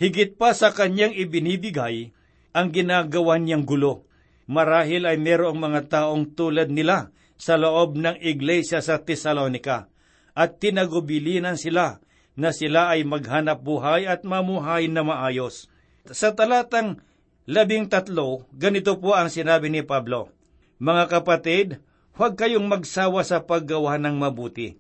Higit 0.04 0.36
pa 0.36 0.52
sa 0.52 0.76
kanyang 0.76 1.16
ibinibigay, 1.16 2.12
ang 2.52 2.76
ginagawa 2.76 3.40
niyang 3.40 3.64
gulo. 3.64 4.04
Marahil 4.52 5.08
ay 5.08 5.16
merong 5.16 5.56
mga 5.56 5.88
taong 5.88 6.36
tulad 6.36 6.68
nila 6.76 7.16
sa 7.40 7.56
loob 7.56 7.96
ng 7.96 8.20
iglesia 8.20 8.84
sa 8.84 9.00
Tesalonika 9.00 9.88
at 10.36 10.60
tinagubilinan 10.60 11.56
sila 11.56 12.04
na 12.36 12.52
sila 12.52 12.92
ay 12.92 13.08
maghanap 13.08 13.64
buhay 13.64 14.12
at 14.12 14.28
mamuhay 14.28 14.92
na 14.92 15.08
maayos. 15.08 15.72
Sa 16.08 16.32
talatang 16.32 17.04
labing 17.44 17.92
tatlo, 17.92 18.48
ganito 18.56 18.96
po 19.02 19.12
ang 19.18 19.28
sinabi 19.28 19.68
ni 19.68 19.84
Pablo, 19.84 20.32
Mga 20.80 21.04
kapatid, 21.12 21.68
huwag 22.16 22.40
kayong 22.40 22.72
magsawa 22.72 23.28
sa 23.28 23.44
paggawa 23.44 24.00
ng 24.00 24.16
mabuti. 24.16 24.80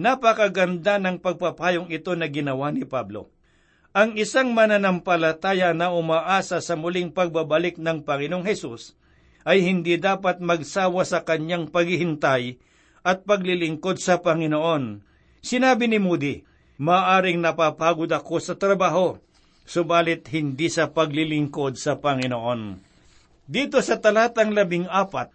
Napakaganda 0.00 0.96
ng 0.96 1.20
pagpapayong 1.20 1.92
ito 1.92 2.12
na 2.16 2.28
ginawa 2.28 2.72
ni 2.72 2.88
Pablo. 2.88 3.32
Ang 3.96 4.20
isang 4.20 4.52
mananampalataya 4.52 5.72
na 5.72 5.88
umaasa 5.88 6.60
sa 6.60 6.76
muling 6.76 7.08
pagbabalik 7.12 7.80
ng 7.80 8.04
Panginoong 8.04 8.44
Hesus 8.44 8.92
ay 9.48 9.64
hindi 9.64 9.96
dapat 9.96 10.36
magsawa 10.44 11.00
sa 11.08 11.24
kanyang 11.24 11.72
paghihintay 11.72 12.60
at 13.00 13.24
paglilingkod 13.24 13.96
sa 13.96 14.20
Panginoon. 14.20 15.00
Sinabi 15.40 15.88
ni 15.88 15.96
Moody, 15.96 16.44
Maaring 16.76 17.40
napapagod 17.40 18.12
ako 18.12 18.36
sa 18.36 18.52
trabaho, 18.52 19.16
subalit 19.66 20.24
hindi 20.30 20.70
sa 20.70 20.88
paglilingkod 20.94 21.74
sa 21.76 21.98
Panginoon. 21.98 22.80
Dito 23.46 23.78
sa 23.82 23.98
talatang 23.98 24.54
labing 24.54 24.86
apat 24.86 25.34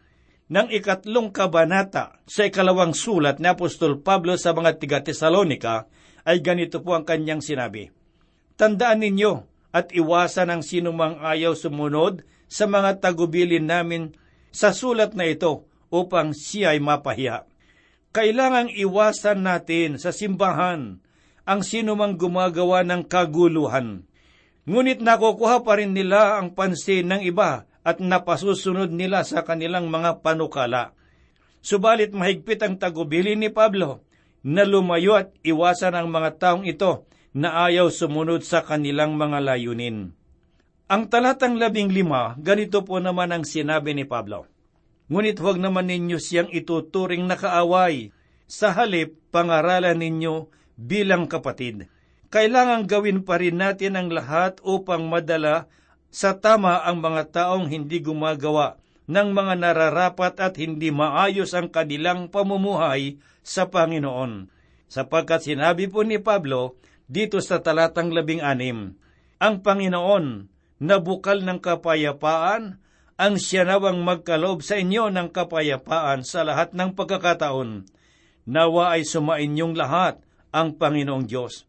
ng 0.51 0.67
ikatlong 0.67 1.31
kabanata 1.31 2.19
sa 2.27 2.47
ikalawang 2.47 2.91
sulat 2.91 3.39
ni 3.39 3.47
Apostol 3.47 3.99
Pablo 4.03 4.35
sa 4.35 4.51
mga 4.51 4.79
tiga 4.79 4.99
Tesalonika 4.99 5.87
ay 6.27 6.43
ganito 6.43 6.83
po 6.83 6.95
ang 6.95 7.07
kanyang 7.07 7.39
sinabi. 7.39 7.87
Tandaan 8.59 9.03
ninyo 9.03 9.33
at 9.71 9.95
iwasan 9.95 10.51
ang 10.51 10.61
sinumang 10.63 11.23
ayaw 11.23 11.55
sumunod 11.55 12.27
sa 12.51 12.67
mga 12.67 12.99
tagubilin 12.99 13.63
namin 13.63 14.11
sa 14.51 14.75
sulat 14.75 15.15
na 15.15 15.31
ito 15.31 15.63
upang 15.87 16.35
siya 16.35 16.75
ay 16.75 16.83
mapahiya. 16.83 17.47
Kailangang 18.11 18.67
iwasan 18.75 19.47
natin 19.47 19.95
sa 19.95 20.11
simbahan 20.11 20.99
ang 21.47 21.61
sinumang 21.63 22.19
gumagawa 22.19 22.83
ng 22.83 23.07
kaguluhan. 23.07 24.03
Ngunit 24.69 25.01
nakukuha 25.01 25.65
pa 25.65 25.81
rin 25.81 25.97
nila 25.97 26.37
ang 26.37 26.53
pansin 26.53 27.09
ng 27.09 27.21
iba 27.25 27.65
at 27.81 27.97
napasusunod 27.97 28.93
nila 28.93 29.25
sa 29.25 29.41
kanilang 29.41 29.89
mga 29.89 30.21
panukala. 30.21 30.93
Subalit 31.65 32.13
mahigpit 32.13 32.61
ang 32.61 32.77
tagubilin 32.77 33.41
ni 33.41 33.49
Pablo 33.49 34.05
na 34.45 34.65
lumayo 34.65 35.17
at 35.17 35.33
iwasan 35.41 35.97
ang 35.97 36.09
mga 36.09 36.37
taong 36.37 36.65
ito 36.65 37.05
na 37.33 37.65
ayaw 37.69 37.89
sumunod 37.89 38.45
sa 38.45 38.61
kanilang 38.61 39.17
mga 39.17 39.41
layunin. 39.41 40.13
Ang 40.91 41.03
talatang 41.07 41.55
labing 41.55 41.89
lima, 41.89 42.35
ganito 42.35 42.83
po 42.83 42.99
naman 42.99 43.31
ang 43.31 43.47
sinabi 43.47 43.95
ni 43.95 44.03
Pablo. 44.03 44.49
Ngunit 45.07 45.39
huwag 45.39 45.57
naman 45.57 45.87
ninyo 45.87 46.19
siyang 46.19 46.51
ituturing 46.51 47.23
na 47.25 47.39
kaaway. 47.39 48.11
Sa 48.51 48.75
halip, 48.75 49.15
pangaralan 49.31 49.95
ninyo 49.95 50.51
bilang 50.75 51.31
kapatid. 51.31 51.87
Kailangang 52.31 52.87
gawin 52.87 53.27
pa 53.27 53.35
rin 53.35 53.59
natin 53.59 53.99
ang 53.99 54.07
lahat 54.07 54.63
upang 54.63 55.11
madala 55.11 55.67
sa 56.07 56.39
tama 56.39 56.79
ang 56.79 57.03
mga 57.03 57.27
taong 57.27 57.67
hindi 57.67 57.99
gumagawa 57.99 58.79
ng 59.11 59.35
mga 59.35 59.59
nararapat 59.59 60.39
at 60.39 60.55
hindi 60.55 60.95
maayos 60.95 61.51
ang 61.51 61.67
kanilang 61.67 62.31
pamumuhay 62.31 63.19
sa 63.43 63.67
Panginoon. 63.67 64.47
Sapagkat 64.87 65.43
sinabi 65.43 65.91
po 65.91 66.07
ni 66.07 66.23
Pablo, 66.23 66.79
dito 67.11 67.43
sa 67.43 67.59
talatang 67.59 68.15
labing 68.15 68.39
anim. 68.39 68.95
Ang 69.43 69.59
Panginoon 69.59 70.47
na 70.79 70.95
bukal 71.03 71.43
ng 71.43 71.59
kapayapaan 71.59 72.79
ang 73.19 73.35
siya 73.35 73.67
nawang 73.67 74.01
magkaloob 74.07 74.63
sa 74.63 74.79
inyo 74.79 75.11
ng 75.11 75.35
kapayapaan 75.35 76.23
sa 76.23 76.47
lahat 76.47 76.71
ng 76.71 76.95
pagkakataon. 76.95 77.85
Nawa 78.47 78.95
ay 78.95 79.03
sumainyong 79.03 79.75
lahat 79.75 80.23
ang 80.55 80.79
Panginoong 80.79 81.27
Diyos. 81.27 81.67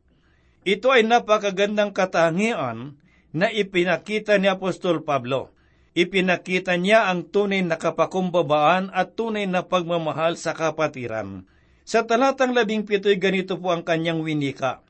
Ito 0.62 0.94
ay 0.94 1.02
napakagandang 1.02 1.90
katangian 1.90 2.94
na 3.34 3.50
ipinakita 3.50 4.38
ni 4.38 4.46
Apostol 4.46 5.02
Pablo. 5.02 5.50
Ipinakita 5.92 6.78
niya 6.78 7.10
ang 7.10 7.26
tunay 7.26 7.66
na 7.66 7.76
kapakumbabaan 7.76 8.94
at 8.94 9.18
tunay 9.18 9.44
na 9.44 9.66
pagmamahal 9.66 10.38
sa 10.38 10.54
kapatiran. 10.54 11.44
Sa 11.82 12.06
talatang 12.06 12.54
labing 12.54 12.86
pito'y 12.86 13.18
ganito 13.18 13.58
po 13.58 13.74
ang 13.74 13.82
kanyang 13.82 14.22
winika. 14.22 14.80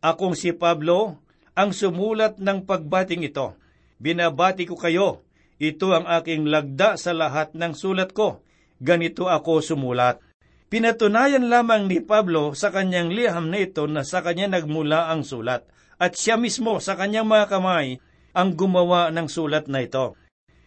Akong 0.00 0.32
si 0.32 0.56
Pablo, 0.56 1.20
ang 1.52 1.76
sumulat 1.76 2.40
ng 2.40 2.64
pagbating 2.64 3.28
ito. 3.28 3.52
Binabati 4.00 4.64
ko 4.64 4.80
kayo. 4.80 5.20
Ito 5.60 5.92
ang 5.92 6.08
aking 6.08 6.48
lagda 6.48 6.96
sa 6.96 7.12
lahat 7.12 7.52
ng 7.52 7.76
sulat 7.76 8.16
ko. 8.16 8.40
Ganito 8.80 9.28
ako 9.28 9.60
sumulat. 9.60 10.24
Pinatunayan 10.70 11.50
lamang 11.50 11.90
ni 11.90 11.98
Pablo 11.98 12.54
sa 12.54 12.70
kanyang 12.70 13.10
liham 13.10 13.50
na 13.50 13.58
ito 13.58 13.90
na 13.90 14.06
sa 14.06 14.22
kanya 14.22 14.46
nagmula 14.46 15.10
ang 15.10 15.26
sulat, 15.26 15.66
at 15.98 16.14
siya 16.14 16.38
mismo 16.38 16.78
sa 16.78 16.94
kanyang 16.94 17.26
mga 17.26 17.50
kamay 17.50 17.98
ang 18.30 18.54
gumawa 18.54 19.10
ng 19.10 19.26
sulat 19.26 19.66
na 19.66 19.82
ito. 19.82 20.14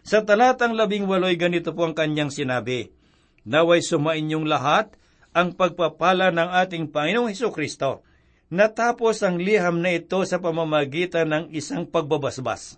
Sa 0.04 0.20
talatang 0.20 0.76
labing 0.76 1.08
waloy 1.08 1.40
ganito 1.40 1.72
po 1.72 1.88
ang 1.88 1.96
kanyang 1.96 2.28
sinabi, 2.28 2.92
Naway 3.48 3.80
sumainyong 3.80 4.44
lahat 4.44 4.92
ang 5.32 5.56
pagpapala 5.56 6.28
ng 6.36 6.52
ating 6.52 6.92
Panginoong 6.92 7.32
Heso 7.32 7.48
Kristo 7.48 8.04
natapos 8.52 9.24
ang 9.24 9.40
liham 9.40 9.80
na 9.80 9.96
ito 9.96 10.20
sa 10.28 10.36
pamamagitan 10.36 11.32
ng 11.32 11.44
isang 11.56 11.88
pagbabasbas. 11.88 12.76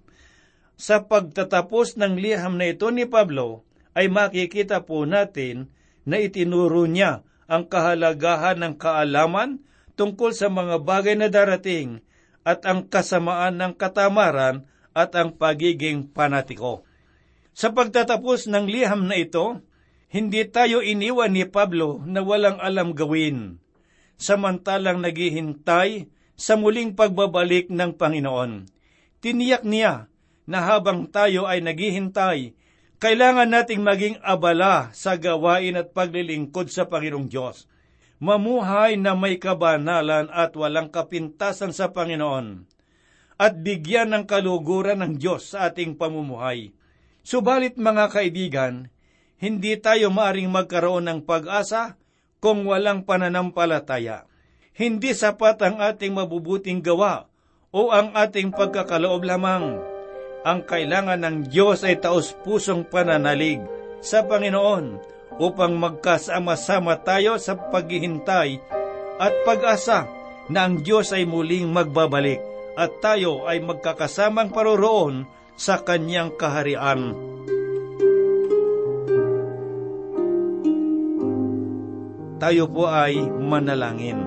Sa 0.79 1.03
pagtatapos 1.03 1.99
ng 1.99 2.23
liham 2.23 2.55
na 2.55 2.71
ito 2.71 2.87
ni 2.95 3.03
Pablo, 3.03 3.67
ay 3.99 4.07
makikita 4.07 4.87
po 4.87 5.03
natin 5.03 5.75
na 6.07 6.23
itinuro 6.23 6.87
niya 6.87 7.27
ang 7.51 7.67
kahalagahan 7.67 8.63
ng 8.63 8.75
kaalaman 8.79 9.61
tungkol 9.99 10.31
sa 10.33 10.47
mga 10.47 10.81
bagay 10.87 11.19
na 11.19 11.29
darating 11.29 12.01
at 12.47 12.63
ang 12.63 12.87
kasamaan 12.87 13.59
ng 13.59 13.73
katamaran 13.75 14.65
at 14.95 15.13
ang 15.19 15.35
pagiging 15.35 16.07
panatiko. 16.09 16.87
Sa 17.53 17.75
pagtatapos 17.75 18.47
ng 18.47 18.71
liham 18.71 19.11
na 19.11 19.19
ito, 19.19 19.61
hindi 20.09 20.47
tayo 20.47 20.81
iniwan 20.81 21.35
ni 21.35 21.45
Pablo 21.45 22.01
na 22.07 22.23
walang 22.23 22.63
alam 22.63 22.95
gawin 22.95 23.59
samantalang 24.17 25.05
naghihintay 25.05 26.09
sa 26.37 26.57
muling 26.57 26.97
pagbabalik 26.97 27.69
ng 27.73 27.97
Panginoon. 27.97 28.69
Tiniyak 29.21 29.65
niya 29.65 30.09
na 30.45 30.59
habang 30.65 31.09
tayo 31.09 31.49
ay 31.49 31.65
naghihintay, 31.65 32.53
kailangan 32.97 33.53
nating 33.53 33.85
maging 33.85 34.17
abala 34.25 34.89
sa 34.97 35.21
gawain 35.21 35.77
at 35.77 35.93
paglilingkod 35.93 36.73
sa 36.73 36.89
Panginoong 36.89 37.29
Diyos. 37.29 37.69
Mamuhay 38.17 38.97
na 38.97 39.13
may 39.13 39.37
kabanalan 39.37 40.33
at 40.33 40.57
walang 40.57 40.89
kapintasan 40.89 41.77
sa 41.77 41.93
Panginoon 41.93 42.65
at 43.37 43.61
bigyan 43.61 44.17
ng 44.17 44.25
kaluguran 44.25 45.05
ng 45.05 45.21
Diyos 45.21 45.53
sa 45.53 45.69
ating 45.69 46.01
pamumuhay. 46.01 46.73
Subalit 47.21 47.77
mga 47.77 48.09
kaibigan, 48.09 48.89
hindi 49.37 49.77
tayo 49.77 50.09
maaring 50.09 50.49
magkaroon 50.49 51.05
ng 51.05 51.21
pag-asa 51.29 52.01
kung 52.41 52.65
walang 52.65 53.05
pananampalataya. 53.05 54.25
Hindi 54.73 55.13
sapat 55.13 55.61
ang 55.61 55.77
ating 55.85 56.17
mabubuting 56.17 56.81
gawa 56.81 57.29
o 57.69 57.93
ang 57.93 58.17
ating 58.17 58.53
pagkakaloob 58.57 59.29
lamang. 59.29 59.96
Ang 60.47 60.63
kailangan 60.63 61.27
ng 61.27 61.37
Diyos 61.51 61.83
ay 61.83 61.99
taos-pusong 61.99 62.87
pananalig 62.87 63.59
sa 63.99 64.23
Panginoon 64.23 65.03
upang 65.43 65.75
magkasama-sama 65.75 67.03
tayo 67.03 67.35
sa 67.43 67.59
paghihintay 67.59 68.63
at 69.19 69.33
pag-asa 69.43 70.07
na 70.47 70.71
ang 70.71 70.87
Diyos 70.87 71.11
ay 71.11 71.27
muling 71.27 71.67
magbabalik 71.75 72.39
at 72.79 72.95
tayo 73.03 73.43
ay 73.51 73.59
magkakasamang 73.59 74.55
paroroon 74.55 75.27
sa 75.59 75.83
Kanyang 75.83 76.39
kaharian. 76.39 77.35
tayo 82.47 82.69
po 82.71 82.87
ay 82.87 83.19
manalangin. 83.43 84.23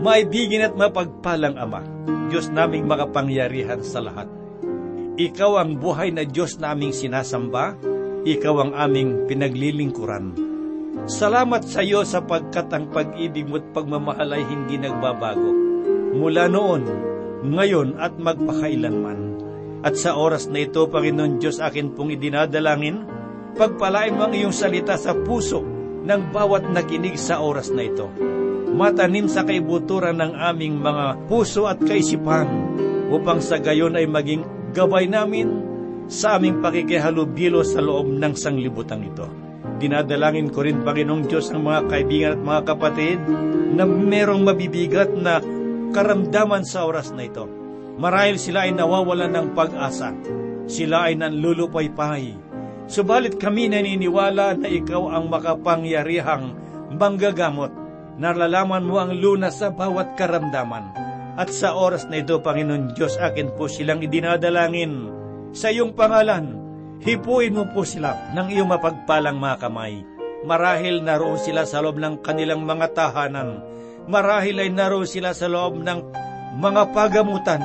Maibigin 0.00 0.64
at 0.64 0.72
mapagpalang 0.72 1.60
Ama, 1.60 1.84
Diyos 2.30 2.46
naming 2.54 2.86
makapangyarihan 2.86 3.82
sa 3.82 3.98
lahat. 3.98 4.30
Ikaw 5.18 5.52
ang 5.60 5.82
buhay 5.82 6.14
na 6.14 6.22
Diyos 6.22 6.56
naming 6.62 6.94
sinasamba, 6.94 7.74
Ikaw 8.20 8.54
ang 8.62 8.72
aming 8.76 9.26
pinaglilingkuran. 9.26 10.36
Salamat 11.08 11.64
sa 11.64 11.80
iyo 11.80 12.04
sapagkat 12.04 12.68
ang 12.70 12.92
pag-ibig 12.92 13.48
mo 13.48 13.58
at 13.58 13.66
pagmamahal 13.72 14.36
ay 14.36 14.44
hindi 14.44 14.76
nagbabago. 14.76 15.50
Mula 16.14 16.46
noon, 16.46 16.84
ngayon 17.48 17.96
at 17.96 18.20
magpakailanman. 18.20 19.40
At 19.80 19.96
sa 19.96 20.20
oras 20.20 20.52
na 20.52 20.68
ito, 20.68 20.84
Panginoon 20.84 21.40
Diyos, 21.40 21.56
akin 21.56 21.96
pong 21.96 22.12
idinadalangin, 22.12 23.08
pagpalain 23.56 24.20
ang 24.20 24.36
iyong 24.36 24.52
salita 24.52 25.00
sa 25.00 25.16
puso 25.16 25.64
ng 26.04 26.22
bawat 26.28 26.68
nakinig 26.68 27.16
sa 27.16 27.40
oras 27.40 27.72
na 27.72 27.88
ito. 27.88 28.12
Matanim 28.70 29.26
sa 29.26 29.42
kaibuturan 29.42 30.22
ng 30.22 30.32
aming 30.38 30.78
mga 30.78 31.26
puso 31.26 31.66
at 31.66 31.82
kaisipan 31.82 32.46
upang 33.10 33.42
sa 33.42 33.58
gayon 33.58 33.98
ay 33.98 34.06
maging 34.06 34.46
gabay 34.70 35.10
namin 35.10 35.50
sa 36.06 36.38
aming 36.38 36.62
pakikihalubilo 36.62 37.66
sa 37.66 37.82
loob 37.82 38.06
ng 38.14 38.34
sanglibutang 38.34 39.02
ito. 39.06 39.26
Dinadalangin 39.80 40.52
ko 40.52 40.62
rin, 40.62 40.84
Panginoong 40.84 41.24
Diyos, 41.26 41.50
ang 41.50 41.64
mga 41.66 41.80
kaibigan 41.88 42.32
at 42.36 42.42
mga 42.42 42.62
kapatid 42.68 43.18
na 43.74 43.88
merong 43.88 44.44
mabibigat 44.44 45.08
na 45.16 45.40
karamdaman 45.90 46.62
sa 46.62 46.84
oras 46.84 47.10
na 47.16 47.26
ito. 47.26 47.48
Marahil 47.96 48.36
sila 48.36 48.68
ay 48.68 48.76
nawawalan 48.76 49.32
ng 49.32 49.48
pag-asa. 49.56 50.12
Sila 50.70 51.10
ay 51.10 51.18
nanlulupaypay. 51.18 52.36
Subalit 52.90 53.38
kami 53.38 53.70
naniniwala 53.70 54.58
na 54.58 54.68
ikaw 54.68 55.14
ang 55.14 55.30
makapangyarihang 55.30 56.54
manggagamot. 56.94 57.79
Nalalaman 58.20 58.84
mo 58.84 59.00
ang 59.00 59.16
lunas 59.16 59.64
sa 59.64 59.72
bawat 59.72 60.12
karamdaman. 60.12 60.92
At 61.40 61.48
sa 61.56 61.72
oras 61.72 62.04
na 62.04 62.20
ito, 62.20 62.36
Panginoon 62.36 62.92
Diyos, 62.92 63.16
akin 63.16 63.56
po 63.56 63.64
silang 63.64 64.04
idinadalangin. 64.04 65.08
Sa 65.56 65.72
iyong 65.72 65.96
pangalan, 65.96 66.52
hipuin 67.00 67.56
mo 67.56 67.64
po 67.72 67.88
sila 67.88 68.12
ng 68.36 68.52
iyong 68.52 68.68
mapagpalang 68.68 69.40
mga 69.40 69.56
kamay. 69.64 70.04
Marahil 70.44 71.00
naroon 71.00 71.40
sila 71.40 71.64
sa 71.64 71.80
loob 71.80 71.96
ng 71.96 72.20
kanilang 72.20 72.60
mga 72.60 72.92
tahanan. 72.92 73.64
Marahil 74.04 74.68
ay 74.68 74.68
naroon 74.68 75.08
sila 75.08 75.32
sa 75.32 75.48
loob 75.48 75.80
ng 75.80 76.00
mga 76.60 76.92
pagamutan. 76.92 77.64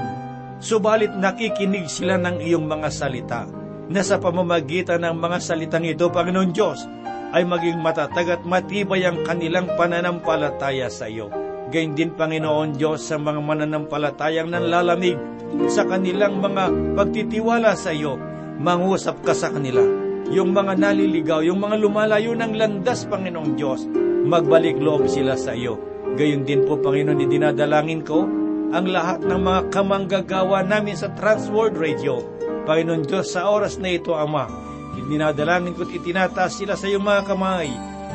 Subalit 0.64 1.12
nakikinig 1.12 1.92
sila 1.92 2.16
ng 2.16 2.40
iyong 2.40 2.64
mga 2.64 2.88
salita 2.96 3.44
na 3.92 4.02
sa 4.08 4.24
pamamagitan 4.24 5.04
ng 5.04 5.20
mga 5.20 5.38
salitang 5.44 5.84
ito, 5.84 6.08
Panginoon 6.08 6.52
Diyos, 6.56 6.88
ay 7.34 7.44
maging 7.48 7.82
matatag 7.82 8.30
at 8.30 8.44
matibay 8.46 9.08
ang 9.08 9.24
kanilang 9.26 9.72
pananampalataya 9.74 10.92
sa 10.92 11.10
iyo. 11.10 11.32
Gayun 11.74 11.98
din, 11.98 12.14
Panginoon 12.14 12.78
Diyos, 12.78 13.10
sa 13.10 13.18
mga 13.18 13.42
mananampalatayang 13.42 14.54
nanlalamig 14.54 15.18
sa 15.66 15.82
kanilang 15.88 16.38
mga 16.38 16.94
pagtitiwala 16.94 17.74
sa 17.74 17.90
iyo, 17.90 18.22
mangusap 18.62 19.26
ka 19.26 19.34
sa 19.34 19.50
kanila. 19.50 19.82
Yung 20.30 20.54
mga 20.54 20.78
naliligaw, 20.78 21.42
yung 21.42 21.62
mga 21.62 21.82
lumalayo 21.82 22.38
ng 22.38 22.54
landas, 22.54 23.10
Panginoong 23.10 23.54
Diyos, 23.58 23.90
magbalik 24.26 24.78
loob 24.78 25.10
sila 25.10 25.34
sa 25.34 25.58
iyo. 25.58 25.78
Gayun 26.16 26.46
din 26.46 26.64
po, 26.64 26.78
Panginoon, 26.78 27.26
dinadalangin 27.26 28.06
ko 28.06 28.26
ang 28.72 28.86
lahat 28.90 29.26
ng 29.26 29.42
mga 29.42 29.62
kamanggagawa 29.74 30.66
namin 30.66 30.98
sa 30.98 31.12
Transworld 31.18 31.78
Radio. 31.78 32.22
Panginoon 32.66 33.06
Diyos, 33.06 33.34
sa 33.34 33.50
oras 33.50 33.78
na 33.78 33.94
ito, 33.94 34.14
Ama, 34.14 34.65
dinadalangin 35.04 35.76
ko't 35.76 35.92
itinataas 35.92 36.64
sila 36.64 36.80
sa 36.80 36.88
iyong 36.88 37.04
mga 37.04 37.28
kamay. 37.28 37.70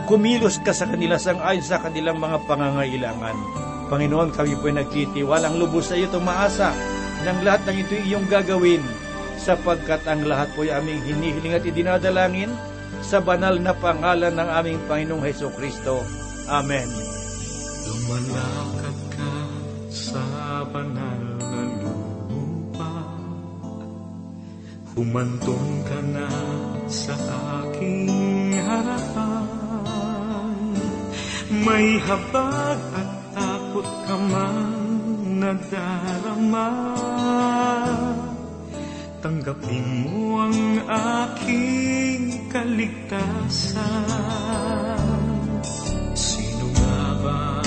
Kumilos 0.09 0.57
ka 0.65 0.73
sa 0.73 0.89
kanila 0.89 1.21
sang 1.21 1.43
ayon 1.45 1.63
sa 1.63 1.83
kanilang 1.83 2.17
mga 2.17 2.49
pangangailangan. 2.49 3.37
Panginoon, 3.91 4.31
kami 4.33 4.55
po'y 4.57 4.73
nagtitiwalang 4.79 5.59
lubos 5.59 5.91
sa 5.91 5.99
iyo 5.99 6.07
tumaasa 6.09 6.71
ng 7.27 7.39
lahat 7.43 7.67
ng 7.69 7.77
ito 7.85 7.95
iyong 8.07 8.27
gagawin 8.31 8.81
sapagkat 9.41 10.05
ang 10.07 10.25
lahat 10.25 10.53
po'y 10.55 10.71
aming 10.71 11.03
hinihiling 11.05 11.57
at 11.57 11.65
idinadalangin 11.67 12.53
sa 13.01 13.19
banal 13.19 13.57
na 13.57 13.73
pangalan 13.73 14.37
ng 14.37 14.49
aming 14.63 14.79
Panginoong 14.85 15.25
Heso 15.25 15.49
Kristo. 15.57 16.05
Amen. 16.47 16.87
Lumalakad 17.89 18.99
ka 19.11 19.33
sa 19.91 20.23
banal 20.69 21.21
na 21.41 21.63
lupa 21.83 22.93
Humantong 24.95 25.71
ka 25.89 25.99
na 26.15 26.29
sa 26.91 27.15
aking 27.63 28.59
harapan. 28.59 30.51
May 31.47 32.03
habag 32.03 32.83
at 32.99 33.11
takot 33.31 33.87
ka 34.11 34.19
man 34.19 34.75
nadarama. 35.39 36.71
Tanggapin 39.23 39.87
mo 40.03 40.43
ang 40.43 40.83
aking 41.31 42.51
kaligtasan. 42.51 43.79
Sino 46.19 46.67
nga 46.75 47.15
ba 47.23 47.60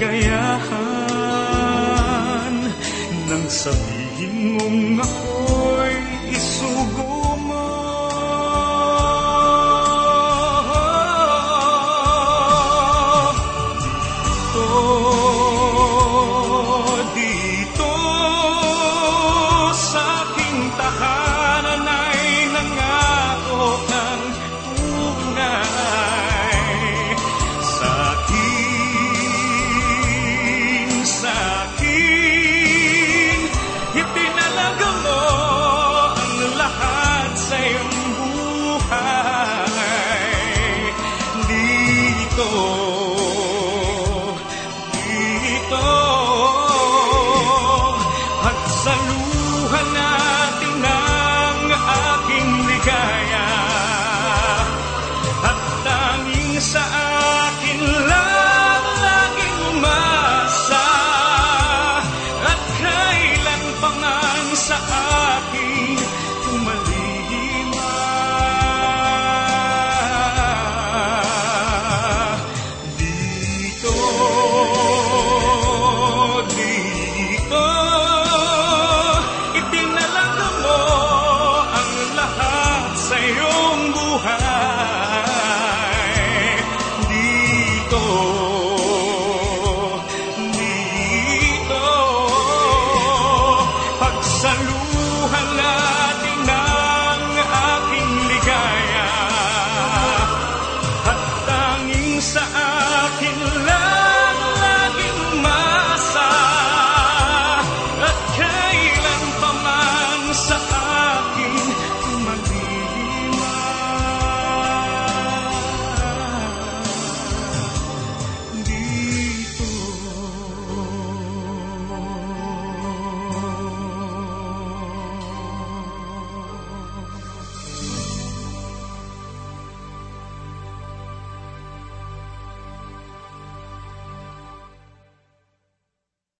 kaligayahan 0.00 0.80
Nang 3.28 3.44
sabihin 3.52 4.56
mong 4.56 5.04
ako'y 5.04 5.92
isugo 6.32 7.19